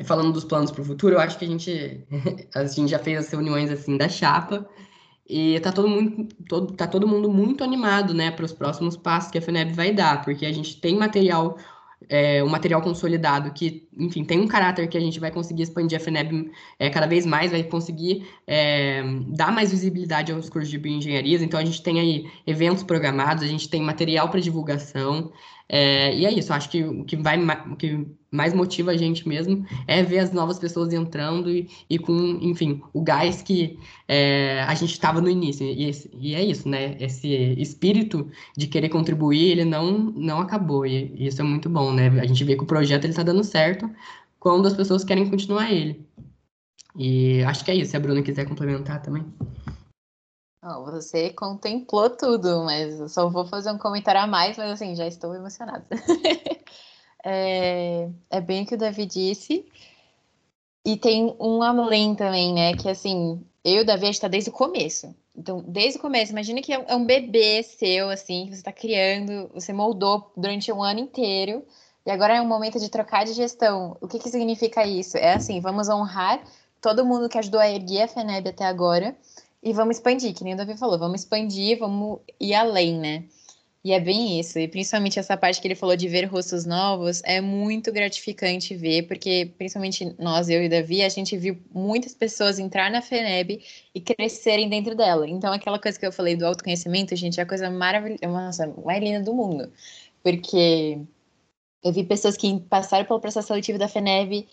falando 0.03 0.33
dos 0.33 0.43
planos 0.43 0.69
para 0.69 0.81
o 0.81 0.85
futuro, 0.85 1.15
eu 1.15 1.19
acho 1.19 1.37
que 1.39 1.45
a 1.45 1.47
gente, 1.47 2.05
a 2.53 2.65
gente 2.67 2.89
já 2.89 2.99
fez 2.99 3.19
as 3.19 3.31
reuniões, 3.31 3.71
assim, 3.71 3.97
da 3.97 4.07
chapa, 4.07 4.67
e 5.27 5.59
tá 5.61 5.71
todo 5.71 5.87
mundo, 5.87 6.27
todo, 6.47 6.73
tá 6.73 6.87
todo 6.87 7.07
mundo 7.07 7.29
muito 7.29 7.63
animado, 7.63 8.13
né, 8.13 8.31
para 8.31 8.45
os 8.45 8.53
próximos 8.53 8.95
passos 8.95 9.31
que 9.31 9.37
a 9.37 9.41
FENEB 9.41 9.73
vai 9.73 9.91
dar, 9.91 10.23
porque 10.23 10.45
a 10.45 10.51
gente 10.51 10.79
tem 10.79 10.95
material 10.95 11.57
é, 12.09 12.43
um 12.43 12.49
material 12.49 12.81
consolidado 12.81 13.51
que, 13.51 13.87
enfim, 13.97 14.23
tem 14.23 14.39
um 14.39 14.47
caráter 14.47 14.87
que 14.87 14.97
a 14.97 15.01
gente 15.01 15.19
vai 15.19 15.31
conseguir 15.31 15.63
expandir 15.63 15.97
a 15.97 16.01
FENEB 16.01 16.51
é, 16.79 16.89
cada 16.89 17.07
vez 17.07 17.25
mais, 17.25 17.51
vai 17.51 17.63
conseguir 17.63 18.27
é, 18.45 19.03
dar 19.29 19.51
mais 19.51 19.71
visibilidade 19.71 20.31
aos 20.31 20.49
cursos 20.49 20.69
de 20.69 20.77
bioengenharias. 20.77 21.41
Então, 21.41 21.59
a 21.59 21.65
gente 21.65 21.81
tem 21.81 21.99
aí 21.99 22.29
eventos 22.45 22.83
programados, 22.83 23.43
a 23.43 23.47
gente 23.47 23.69
tem 23.69 23.81
material 23.81 24.29
para 24.29 24.39
divulgação, 24.39 25.31
é, 25.69 26.15
e 26.15 26.25
é 26.25 26.31
isso, 26.31 26.53
acho 26.53 26.69
que 26.69 26.83
o 26.83 27.03
que, 27.03 27.17
vai, 27.17 27.37
o 27.39 27.75
que 27.75 28.07
mais 28.31 28.53
motiva 28.53 28.91
a 28.91 28.97
gente 28.97 29.27
mesmo 29.27 29.65
é 29.87 30.03
ver 30.03 30.19
as 30.19 30.31
novas 30.31 30.59
pessoas 30.59 30.93
entrando 30.93 31.49
e, 31.49 31.69
e 31.89 31.97
com, 31.97 32.13
enfim, 32.41 32.81
o 32.93 33.01
gás 33.01 33.41
que 33.41 33.79
é, 34.07 34.61
a 34.63 34.73
gente 34.75 34.91
estava 34.91 35.21
no 35.21 35.29
início. 35.29 35.65
E, 35.65 35.91
e, 36.13 36.35
é 36.35 36.43
isso, 36.43 36.67
né? 36.67 36.95
Esse 36.99 37.29
espírito 37.59 38.29
de 38.55 38.67
querer 38.67 38.89
contribuir, 38.89 39.51
ele 39.51 39.65
não, 39.65 39.91
não 39.91 40.39
acabou. 40.39 40.85
E, 40.85 41.13
e 41.15 41.27
isso 41.27 41.41
é 41.41 41.45
muito 41.45 41.69
bom, 41.69 41.93
né? 41.93 42.07
A 42.19 42.25
gente 42.25 42.43
vê 42.43 42.55
que 42.55 42.63
o 42.63 42.67
projeto 42.67 43.05
está 43.05 43.23
dando 43.23 43.43
certo 43.43 43.89
quando 44.39 44.67
as 44.67 44.75
pessoas 44.75 45.03
querem 45.03 45.29
continuar 45.29 45.71
ele. 45.71 46.05
E 46.95 47.43
acho 47.43 47.63
que 47.63 47.71
é 47.71 47.75
isso. 47.75 47.91
Se 47.91 47.97
a 47.97 47.99
Bruna 47.99 48.21
quiser 48.21 48.45
complementar 48.45 49.01
também. 49.01 49.25
Você 50.85 51.29
contemplou 51.29 52.09
tudo, 52.09 52.65
mas 52.65 52.99
eu 52.99 53.07
só 53.07 53.29
vou 53.29 53.45
fazer 53.45 53.71
um 53.71 53.77
comentário 53.77 54.19
a 54.19 54.27
mais, 54.27 54.57
mas 54.57 54.71
assim, 54.71 54.95
já 54.95 55.07
estou 55.07 55.33
emocionada. 55.33 55.85
é, 57.29 58.09
é 58.29 58.41
bem 58.41 58.63
o 58.63 58.65
que 58.65 58.75
o 58.75 58.77
Davi 58.77 59.05
disse. 59.05 59.65
E 60.85 60.95
tem 60.95 61.35
um 61.37 61.61
além 61.61 62.15
também, 62.15 62.53
né? 62.53 62.73
Que 62.73 62.87
assim, 62.87 63.43
eu 63.63 63.79
e 63.79 63.81
o 63.81 63.85
Davi, 63.85 64.03
a 64.03 64.05
gente 64.07 64.21
tá 64.21 64.29
desde 64.29 64.49
o 64.49 64.53
começo. 64.53 65.13
Então, 65.35 65.61
desde 65.67 65.99
o 65.99 66.01
começo, 66.01 66.31
imagina 66.31 66.61
que 66.61 66.71
é 66.73 66.95
um 66.95 67.05
bebê 67.05 67.61
seu, 67.61 68.09
assim, 68.09 68.45
que 68.45 68.51
você 68.51 68.59
está 68.59 68.71
criando, 68.71 69.51
você 69.53 69.73
moldou 69.73 70.31
durante 70.37 70.71
um 70.71 70.81
ano 70.81 71.01
inteiro, 71.01 71.63
e 72.05 72.09
agora 72.09 72.37
é 72.37 72.41
um 72.41 72.47
momento 72.47 72.79
de 72.79 72.89
trocar 72.89 73.25
de 73.25 73.33
gestão. 73.33 73.97
O 74.01 74.07
que, 74.07 74.17
que 74.17 74.29
significa 74.29 74.85
isso? 74.85 75.17
É 75.17 75.33
assim, 75.33 75.59
vamos 75.59 75.89
honrar 75.89 76.41
todo 76.81 77.05
mundo 77.05 77.29
que 77.29 77.37
ajudou 77.37 77.59
a 77.59 77.69
erguer 77.69 78.03
a 78.03 78.07
FENEB 78.07 78.49
até 78.49 78.65
agora, 78.65 79.15
e 79.61 79.73
vamos 79.73 79.97
expandir, 79.97 80.33
que 80.33 80.43
nem 80.43 80.53
o 80.53 80.57
Davi 80.57 80.77
falou, 80.77 80.97
vamos 80.97 81.21
expandir, 81.21 81.77
vamos 81.77 82.19
ir 82.39 82.55
além, 82.55 82.97
né? 82.97 83.25
E 83.87 83.93
é 83.93 84.01
bem 84.01 84.37
isso, 84.37 84.59
e 84.59 84.67
principalmente 84.67 85.17
essa 85.17 85.37
parte 85.37 85.61
que 85.61 85.67
ele 85.69 85.73
falou 85.73 85.95
de 85.95 86.09
ver 86.09 86.25
rostos 86.25 86.65
novos, 86.65 87.21
é 87.23 87.39
muito 87.39 87.89
gratificante 87.89 88.75
ver, 88.75 89.03
porque 89.07 89.53
principalmente 89.57 90.13
nós, 90.19 90.49
eu 90.49 90.61
e 90.61 90.67
Davi, 90.67 91.01
a 91.03 91.07
gente 91.07 91.37
viu 91.37 91.57
muitas 91.73 92.13
pessoas 92.13 92.59
entrar 92.59 92.91
na 92.91 93.01
FENEB 93.01 93.63
e 93.95 94.01
crescerem 94.01 94.67
dentro 94.67 94.93
dela. 94.93 95.25
Então, 95.25 95.53
aquela 95.53 95.79
coisa 95.79 95.97
que 95.97 96.05
eu 96.05 96.11
falei 96.11 96.35
do 96.35 96.45
autoconhecimento, 96.45 97.15
gente, 97.15 97.39
é 97.39 97.43
a 97.43 97.45
coisa 97.45 97.69
maravilhosa, 97.69 98.75
mais 98.83 99.01
linda 99.01 99.21
do 99.23 99.33
mundo. 99.33 99.71
Porque 100.21 100.99
eu 101.81 101.93
vi 101.93 102.03
pessoas 102.03 102.35
que 102.35 102.59
passaram 102.69 103.05
pelo 103.05 103.21
processo 103.21 103.47
seletivo 103.47 103.79
da 103.79 103.87
FENEB 103.87 104.49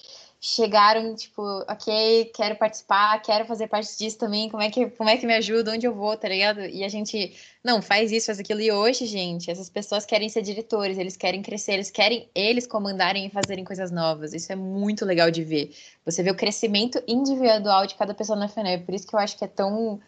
chegaram, 0.47 1.15
tipo, 1.15 1.43
ok, 1.67 2.31
quero 2.35 2.55
participar, 2.57 3.19
quero 3.23 3.47
fazer 3.47 3.67
parte 3.67 3.97
disso 3.97 4.19
também, 4.19 4.51
como 4.51 4.63
é 4.63 4.69
que, 4.69 4.91
como 4.91 5.09
é 5.09 5.17
que 5.17 5.25
me 5.25 5.33
ajuda, 5.33 5.73
onde 5.73 5.87
eu 5.87 5.95
vou, 5.95 6.15
tá 6.19 6.29
ligado? 6.29 6.61
E 6.61 6.85
a 6.85 6.89
gente, 6.91 7.35
não, 7.65 7.81
faz 7.81 8.13
isso, 8.13 8.27
faz 8.27 8.39
aquilo. 8.39 8.61
E 8.61 8.71
hoje, 8.71 9.07
gente, 9.07 9.51
essas 9.51 9.71
pessoas 9.71 10.05
querem 10.05 10.29
ser 10.29 10.43
diretores, 10.43 10.99
eles 10.99 11.17
querem 11.17 11.41
crescer, 11.41 11.73
eles 11.73 11.91
querem 11.91 12.29
eles 12.35 12.67
comandarem 12.67 13.25
e 13.25 13.31
fazerem 13.31 13.65
coisas 13.65 13.91
novas. 13.91 14.35
Isso 14.35 14.53
é 14.53 14.55
muito 14.55 15.07
legal 15.07 15.31
de 15.31 15.43
ver. 15.43 15.75
Você 16.05 16.23
vê 16.23 16.31
o 16.31 16.37
crescimento 16.37 17.03
individual 17.09 17.87
de 17.87 17.95
cada 17.95 18.13
pessoa 18.13 18.39
na 18.39 18.47
FNE, 18.47 18.85
por 18.85 18.95
isso 18.95 19.07
que 19.07 19.15
eu 19.15 19.21
acho 19.21 19.39
que 19.39 19.47
é 19.47 19.49
tão 19.49 19.99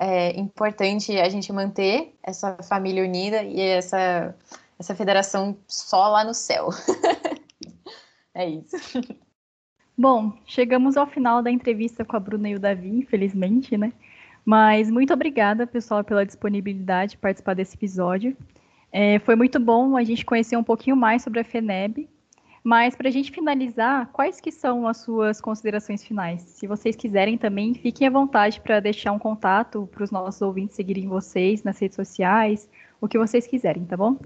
é, 0.00 0.40
importante 0.40 1.18
a 1.20 1.28
gente 1.28 1.52
manter 1.52 2.14
essa 2.22 2.56
família 2.62 3.04
unida 3.04 3.42
e 3.42 3.60
essa, 3.60 4.34
essa 4.78 4.94
federação 4.94 5.54
só 5.68 6.08
lá 6.08 6.24
no 6.24 6.32
céu. 6.32 6.70
é 8.32 8.48
isso. 8.48 8.76
Bom, 10.00 10.32
chegamos 10.46 10.96
ao 10.96 11.06
final 11.06 11.42
da 11.42 11.50
entrevista 11.50 12.06
com 12.06 12.16
a 12.16 12.18
Bruna 12.18 12.48
e 12.48 12.54
o 12.54 12.58
Davi, 12.58 12.88
infelizmente, 12.88 13.76
né? 13.76 13.92
Mas 14.42 14.90
muito 14.90 15.12
obrigada, 15.12 15.66
pessoal, 15.66 16.02
pela 16.02 16.24
disponibilidade 16.24 17.10
de 17.10 17.18
participar 17.18 17.52
desse 17.52 17.76
episódio. 17.76 18.34
É, 18.90 19.18
foi 19.18 19.36
muito 19.36 19.60
bom 19.60 19.98
a 19.98 20.02
gente 20.02 20.24
conhecer 20.24 20.56
um 20.56 20.64
pouquinho 20.64 20.96
mais 20.96 21.20
sobre 21.20 21.40
a 21.40 21.44
FENEB. 21.44 22.08
Mas 22.64 22.96
para 22.96 23.08
a 23.08 23.10
gente 23.10 23.30
finalizar, 23.30 24.08
quais 24.10 24.40
que 24.40 24.50
são 24.50 24.88
as 24.88 24.96
suas 24.96 25.38
considerações 25.38 26.02
finais? 26.02 26.40
Se 26.44 26.66
vocês 26.66 26.96
quiserem 26.96 27.36
também, 27.36 27.74
fiquem 27.74 28.06
à 28.06 28.10
vontade 28.10 28.58
para 28.58 28.80
deixar 28.80 29.12
um 29.12 29.18
contato 29.18 29.86
para 29.92 30.02
os 30.02 30.10
nossos 30.10 30.40
ouvintes 30.40 30.76
seguirem 30.76 31.08
vocês 31.08 31.62
nas 31.62 31.78
redes 31.78 31.96
sociais, 31.96 32.66
o 33.02 33.06
que 33.06 33.18
vocês 33.18 33.46
quiserem, 33.46 33.84
tá 33.84 33.98
bom? 33.98 34.16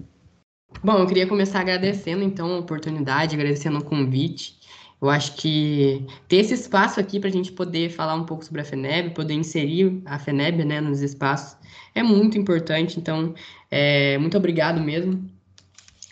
Bom, 0.81 0.99
eu 0.99 1.05
queria 1.05 1.27
começar 1.27 1.59
agradecendo 1.59 2.23
então 2.23 2.49
a 2.55 2.59
oportunidade, 2.59 3.35
agradecendo 3.35 3.79
o 3.79 3.83
convite. 3.83 4.55
Eu 5.05 5.09
acho 5.11 5.35
que 5.35 6.03
ter 6.27 6.37
esse 6.37 6.55
espaço 6.55 6.99
aqui 6.99 7.19
para 7.19 7.29
a 7.29 7.31
gente 7.31 7.51
poder 7.51 7.91
falar 7.91 8.15
um 8.15 8.25
pouco 8.25 8.43
sobre 8.43 8.61
a 8.61 8.65
FENEB, 8.65 9.11
poder 9.13 9.35
inserir 9.35 10.01
a 10.03 10.17
FENEB 10.17 10.65
né, 10.65 10.81
nos 10.81 10.99
espaços, 11.01 11.55
é 11.93 12.01
muito 12.01 12.39
importante. 12.39 12.99
Então, 12.99 13.35
é, 13.69 14.17
muito 14.17 14.35
obrigado 14.35 14.81
mesmo. 14.81 15.23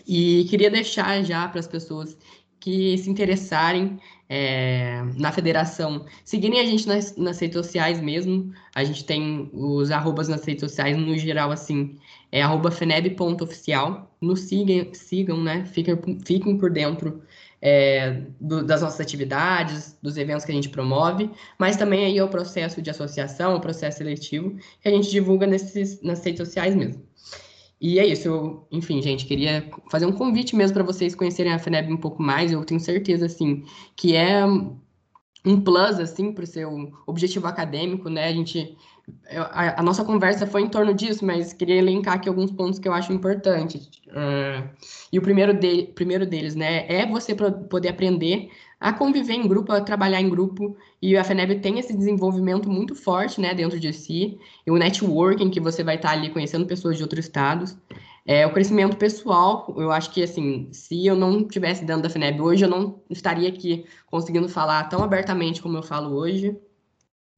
E 0.07 0.45
queria 0.47 0.69
deixar 0.69 1.23
já 1.23 1.47
para 1.47 1.59
as 1.59 1.65
pessoas 1.65 2.15
que 2.59 2.95
se 2.99 3.09
interessarem 3.09 3.97
é, 4.29 5.01
na 5.17 5.31
federação, 5.31 6.05
seguirem 6.23 6.59
a 6.59 6.65
gente 6.65 6.87
nas, 6.87 7.17
nas, 7.17 7.39
redes 7.39 7.57
sociais 7.57 7.99
mesmo. 7.99 8.53
A 8.75 8.83
gente 8.83 9.05
tem 9.05 9.49
os 9.53 9.89
arrobas 9.89 10.27
nas 10.27 10.45
redes 10.45 10.61
sociais, 10.61 10.95
no 10.95 11.17
geral, 11.17 11.51
assim, 11.51 11.97
é 12.31 12.43
arroba 12.43 12.69
feneb.oficial. 12.69 14.15
Nos 14.21 14.41
sigam, 14.41 14.93
sigam, 14.93 15.43
né? 15.43 15.65
Fiquem, 15.65 15.97
fiquem 16.23 16.59
por 16.59 16.69
dentro 16.69 17.23
é, 17.65 18.23
do, 18.41 18.61
das 18.61 18.81
nossas 18.81 18.99
atividades, 18.99 19.97
dos 20.03 20.17
eventos 20.17 20.43
que 20.43 20.51
a 20.51 20.55
gente 20.55 20.67
promove, 20.67 21.31
mas 21.57 21.77
também 21.77 22.03
aí 22.03 22.17
é 22.17 22.23
o 22.23 22.27
processo 22.27 22.81
de 22.81 22.89
associação, 22.89 23.55
o 23.55 23.61
processo 23.61 23.99
seletivo, 23.99 24.57
que 24.81 24.89
a 24.89 24.91
gente 24.91 25.09
divulga 25.09 25.47
nesses, 25.47 26.01
nas 26.01 26.21
redes 26.25 26.45
sociais 26.45 26.75
mesmo. 26.75 27.01
E 27.79 27.99
é 27.99 28.05
isso, 28.05 28.27
eu, 28.27 28.67
enfim, 28.69 29.01
gente, 29.01 29.25
queria 29.25 29.65
fazer 29.89 30.05
um 30.05 30.11
convite 30.11 30.57
mesmo 30.57 30.73
para 30.73 30.83
vocês 30.83 31.15
conhecerem 31.15 31.53
a 31.53 31.59
FENEB 31.59 31.93
um 31.93 31.97
pouco 31.97 32.21
mais. 32.21 32.51
Eu 32.51 32.65
tenho 32.65 32.81
certeza, 32.81 33.27
assim, 33.27 33.63
que 33.95 34.13
é 34.13 34.45
um 34.45 35.61
plus, 35.61 35.99
assim, 35.99 36.33
para 36.33 36.43
o 36.43 36.47
seu 36.47 36.91
objetivo 37.07 37.47
acadêmico, 37.47 38.09
né? 38.09 38.27
A 38.27 38.33
gente 38.33 38.77
a, 39.29 39.79
a, 39.79 39.83
nossa 39.83 40.05
conversa 40.05 40.47
foi 40.47 40.61
em 40.61 40.69
torno 40.69 40.93
disso, 40.93 41.25
mas 41.25 41.51
queria 41.51 41.75
elencar 41.75 42.15
aqui 42.15 42.29
alguns 42.29 42.51
pontos 42.51 42.79
que 42.79 42.87
eu 42.87 42.93
acho 42.93 43.11
importantes. 43.11 43.89
Uh, 44.07 44.69
e 45.11 45.19
o 45.19 45.21
primeiro, 45.21 45.53
de, 45.53 45.83
primeiro 45.95 46.25
deles, 46.25 46.55
né, 46.55 46.85
é 46.87 47.05
você 47.05 47.35
poder 47.35 47.89
aprender 47.89 48.49
a 48.79 48.91
conviver 48.91 49.33
em 49.33 49.47
grupo, 49.47 49.71
a 49.71 49.79
trabalhar 49.79 50.19
em 50.19 50.29
grupo, 50.29 50.75
e 51.01 51.15
a 51.15 51.23
FENEB 51.23 51.61
tem 51.61 51.79
esse 51.79 51.95
desenvolvimento 51.95 52.69
muito 52.69 52.93
forte, 52.93 53.39
né, 53.39 53.53
dentro 53.53 53.79
de 53.79 53.93
si, 53.93 54.37
e 54.67 54.71
o 54.71 54.77
networking, 54.77 55.49
que 55.49 55.59
você 55.59 55.83
vai 55.83 55.95
estar 55.95 56.11
ali 56.11 56.29
conhecendo 56.29 56.65
pessoas 56.65 56.97
de 56.97 57.03
outros 57.03 57.25
estados, 57.25 57.77
é, 58.25 58.45
o 58.45 58.53
crescimento 58.53 58.97
pessoal, 58.97 59.73
eu 59.77 59.91
acho 59.91 60.11
que, 60.11 60.23
assim, 60.23 60.67
se 60.71 61.05
eu 61.05 61.15
não 61.15 61.41
estivesse 61.41 61.83
dentro 61.83 62.03
da 62.03 62.09
FENEB 62.09 62.41
hoje, 62.41 62.63
eu 62.63 62.69
não 62.69 63.01
estaria 63.09 63.49
aqui 63.49 63.85
conseguindo 64.05 64.47
falar 64.47 64.83
tão 64.89 65.03
abertamente 65.03 65.61
como 65.61 65.77
eu 65.77 65.83
falo 65.83 66.15
hoje, 66.15 66.57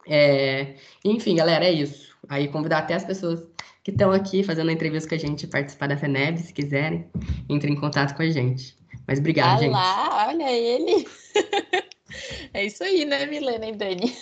é, 0.08 0.76
enfim, 1.04 1.36
galera, 1.36 1.66
é 1.66 1.72
isso. 1.72 2.16
Aí 2.28 2.48
convidar 2.48 2.80
até 2.80 2.94
as 2.94 3.06
pessoas 3.06 3.44
que 3.84 3.92
estão 3.92 4.12
aqui 4.12 4.44
fazendo 4.44 4.70
a 4.70 4.74
entrevista 4.74 5.10
com 5.10 5.16
a 5.16 5.18
gente 5.18 5.48
participar 5.48 5.88
da 5.88 5.98
FENEB, 5.98 6.40
se 6.40 6.54
quiserem, 6.54 7.06
entrem 7.48 7.74
em 7.74 7.80
contato 7.80 8.16
com 8.16 8.24
a 8.24 8.30
gente. 8.30 8.76
Mas 9.08 9.20
obrigado, 9.20 9.60
gente. 9.60 9.70
Olá, 9.70 10.28
olha 10.30 10.52
ele. 10.52 11.08
é 12.54 12.66
isso 12.66 12.84
aí, 12.84 13.06
né, 13.06 13.26
Milena 13.28 13.68
e 13.68 13.76
Dani? 13.76 14.16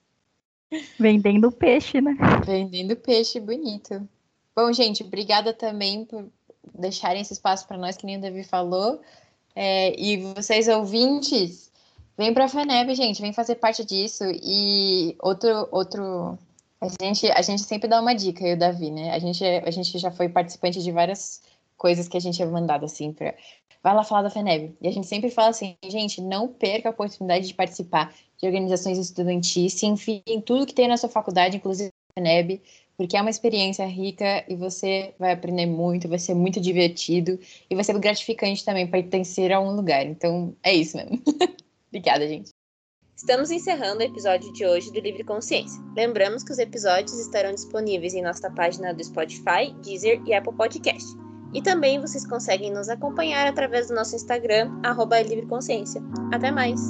Vendendo 0.98 1.50
peixe, 1.50 2.00
né? 2.00 2.16
Vendendo 2.44 2.96
peixe 2.96 3.38
bonito. 3.40 4.08
Bom, 4.54 4.72
gente, 4.72 5.02
obrigada 5.02 5.52
também 5.52 6.04
por 6.04 6.26
deixarem 6.74 7.22
esse 7.22 7.32
espaço 7.32 7.66
para 7.66 7.78
nós, 7.78 7.96
que 7.96 8.06
nem 8.06 8.18
o 8.18 8.20
Davi 8.20 8.44
falou. 8.44 9.00
É, 9.54 9.98
e 10.00 10.16
vocês 10.34 10.68
ouvintes, 10.68 11.69
Vem 12.20 12.34
para 12.34 12.44
a 12.44 12.48
FENEB, 12.48 12.94
gente, 12.94 13.22
vem 13.22 13.32
fazer 13.32 13.54
parte 13.54 13.82
disso. 13.82 14.24
E 14.42 15.16
outro, 15.22 15.66
outro, 15.72 16.38
a 16.78 16.86
gente, 17.02 17.26
a 17.30 17.40
gente 17.40 17.62
sempre 17.62 17.88
dá 17.88 17.98
uma 17.98 18.12
dica, 18.12 18.44
eu 18.44 18.50
e 18.50 18.52
o 18.52 18.58
Davi, 18.58 18.90
né? 18.90 19.10
A 19.12 19.18
gente, 19.18 19.42
a 19.42 19.70
gente 19.70 19.98
já 19.98 20.10
foi 20.10 20.28
participante 20.28 20.82
de 20.82 20.92
várias 20.92 21.40
coisas 21.78 22.08
que 22.08 22.18
a 22.18 22.20
gente 22.20 22.42
é 22.42 22.44
mandado 22.44 22.84
assim 22.84 23.10
para 23.10 23.34
vai 23.82 23.94
lá 23.94 24.04
falar 24.04 24.20
da 24.20 24.28
FENEB. 24.28 24.76
E 24.82 24.86
a 24.86 24.90
gente 24.92 25.06
sempre 25.06 25.30
fala 25.30 25.48
assim, 25.48 25.78
gente, 25.88 26.20
não 26.20 26.46
perca 26.46 26.90
a 26.90 26.92
oportunidade 26.92 27.46
de 27.46 27.54
participar 27.54 28.14
de 28.36 28.46
organizações 28.46 28.98
estudantis, 28.98 29.82
enfim, 29.82 30.22
em 30.26 30.42
tudo 30.42 30.66
que 30.66 30.74
tem 30.74 30.88
na 30.88 30.98
sua 30.98 31.08
faculdade, 31.08 31.56
inclusive 31.56 31.88
a 31.88 32.20
FENEB, 32.20 32.60
porque 32.98 33.16
é 33.16 33.20
uma 33.22 33.30
experiência 33.30 33.86
rica 33.86 34.44
e 34.46 34.54
você 34.56 35.14
vai 35.18 35.32
aprender 35.32 35.64
muito, 35.64 36.06
vai 36.06 36.18
ser 36.18 36.34
muito 36.34 36.60
divertido 36.60 37.40
e 37.70 37.74
vai 37.74 37.82
ser 37.82 37.98
gratificante 37.98 38.62
também 38.62 38.86
pertencer 38.86 39.52
a 39.52 39.58
um 39.58 39.74
lugar. 39.74 40.04
Então, 40.04 40.54
é 40.62 40.74
isso 40.74 40.98
mesmo. 40.98 41.18
Obrigada, 41.90 42.26
gente. 42.26 42.50
Estamos 43.16 43.50
encerrando 43.50 44.00
o 44.00 44.02
episódio 44.02 44.50
de 44.54 44.64
hoje 44.64 44.90
do 44.90 44.98
Livre 44.98 45.22
Consciência. 45.24 45.78
Lembramos 45.94 46.42
que 46.42 46.52
os 46.52 46.58
episódios 46.58 47.18
estarão 47.18 47.52
disponíveis 47.52 48.14
em 48.14 48.22
nossa 48.22 48.50
página 48.50 48.94
do 48.94 49.04
Spotify, 49.04 49.74
Deezer 49.82 50.22
e 50.24 50.32
Apple 50.32 50.56
Podcast. 50.56 51.06
E 51.52 51.60
também 51.60 52.00
vocês 52.00 52.26
conseguem 52.26 52.72
nos 52.72 52.88
acompanhar 52.88 53.46
através 53.46 53.88
do 53.88 53.94
nosso 53.94 54.16
Instagram, 54.16 54.70
arroba 54.82 55.20
Livre 55.20 55.46
Consciência. 55.46 56.00
Até 56.32 56.50
mais! 56.50 56.80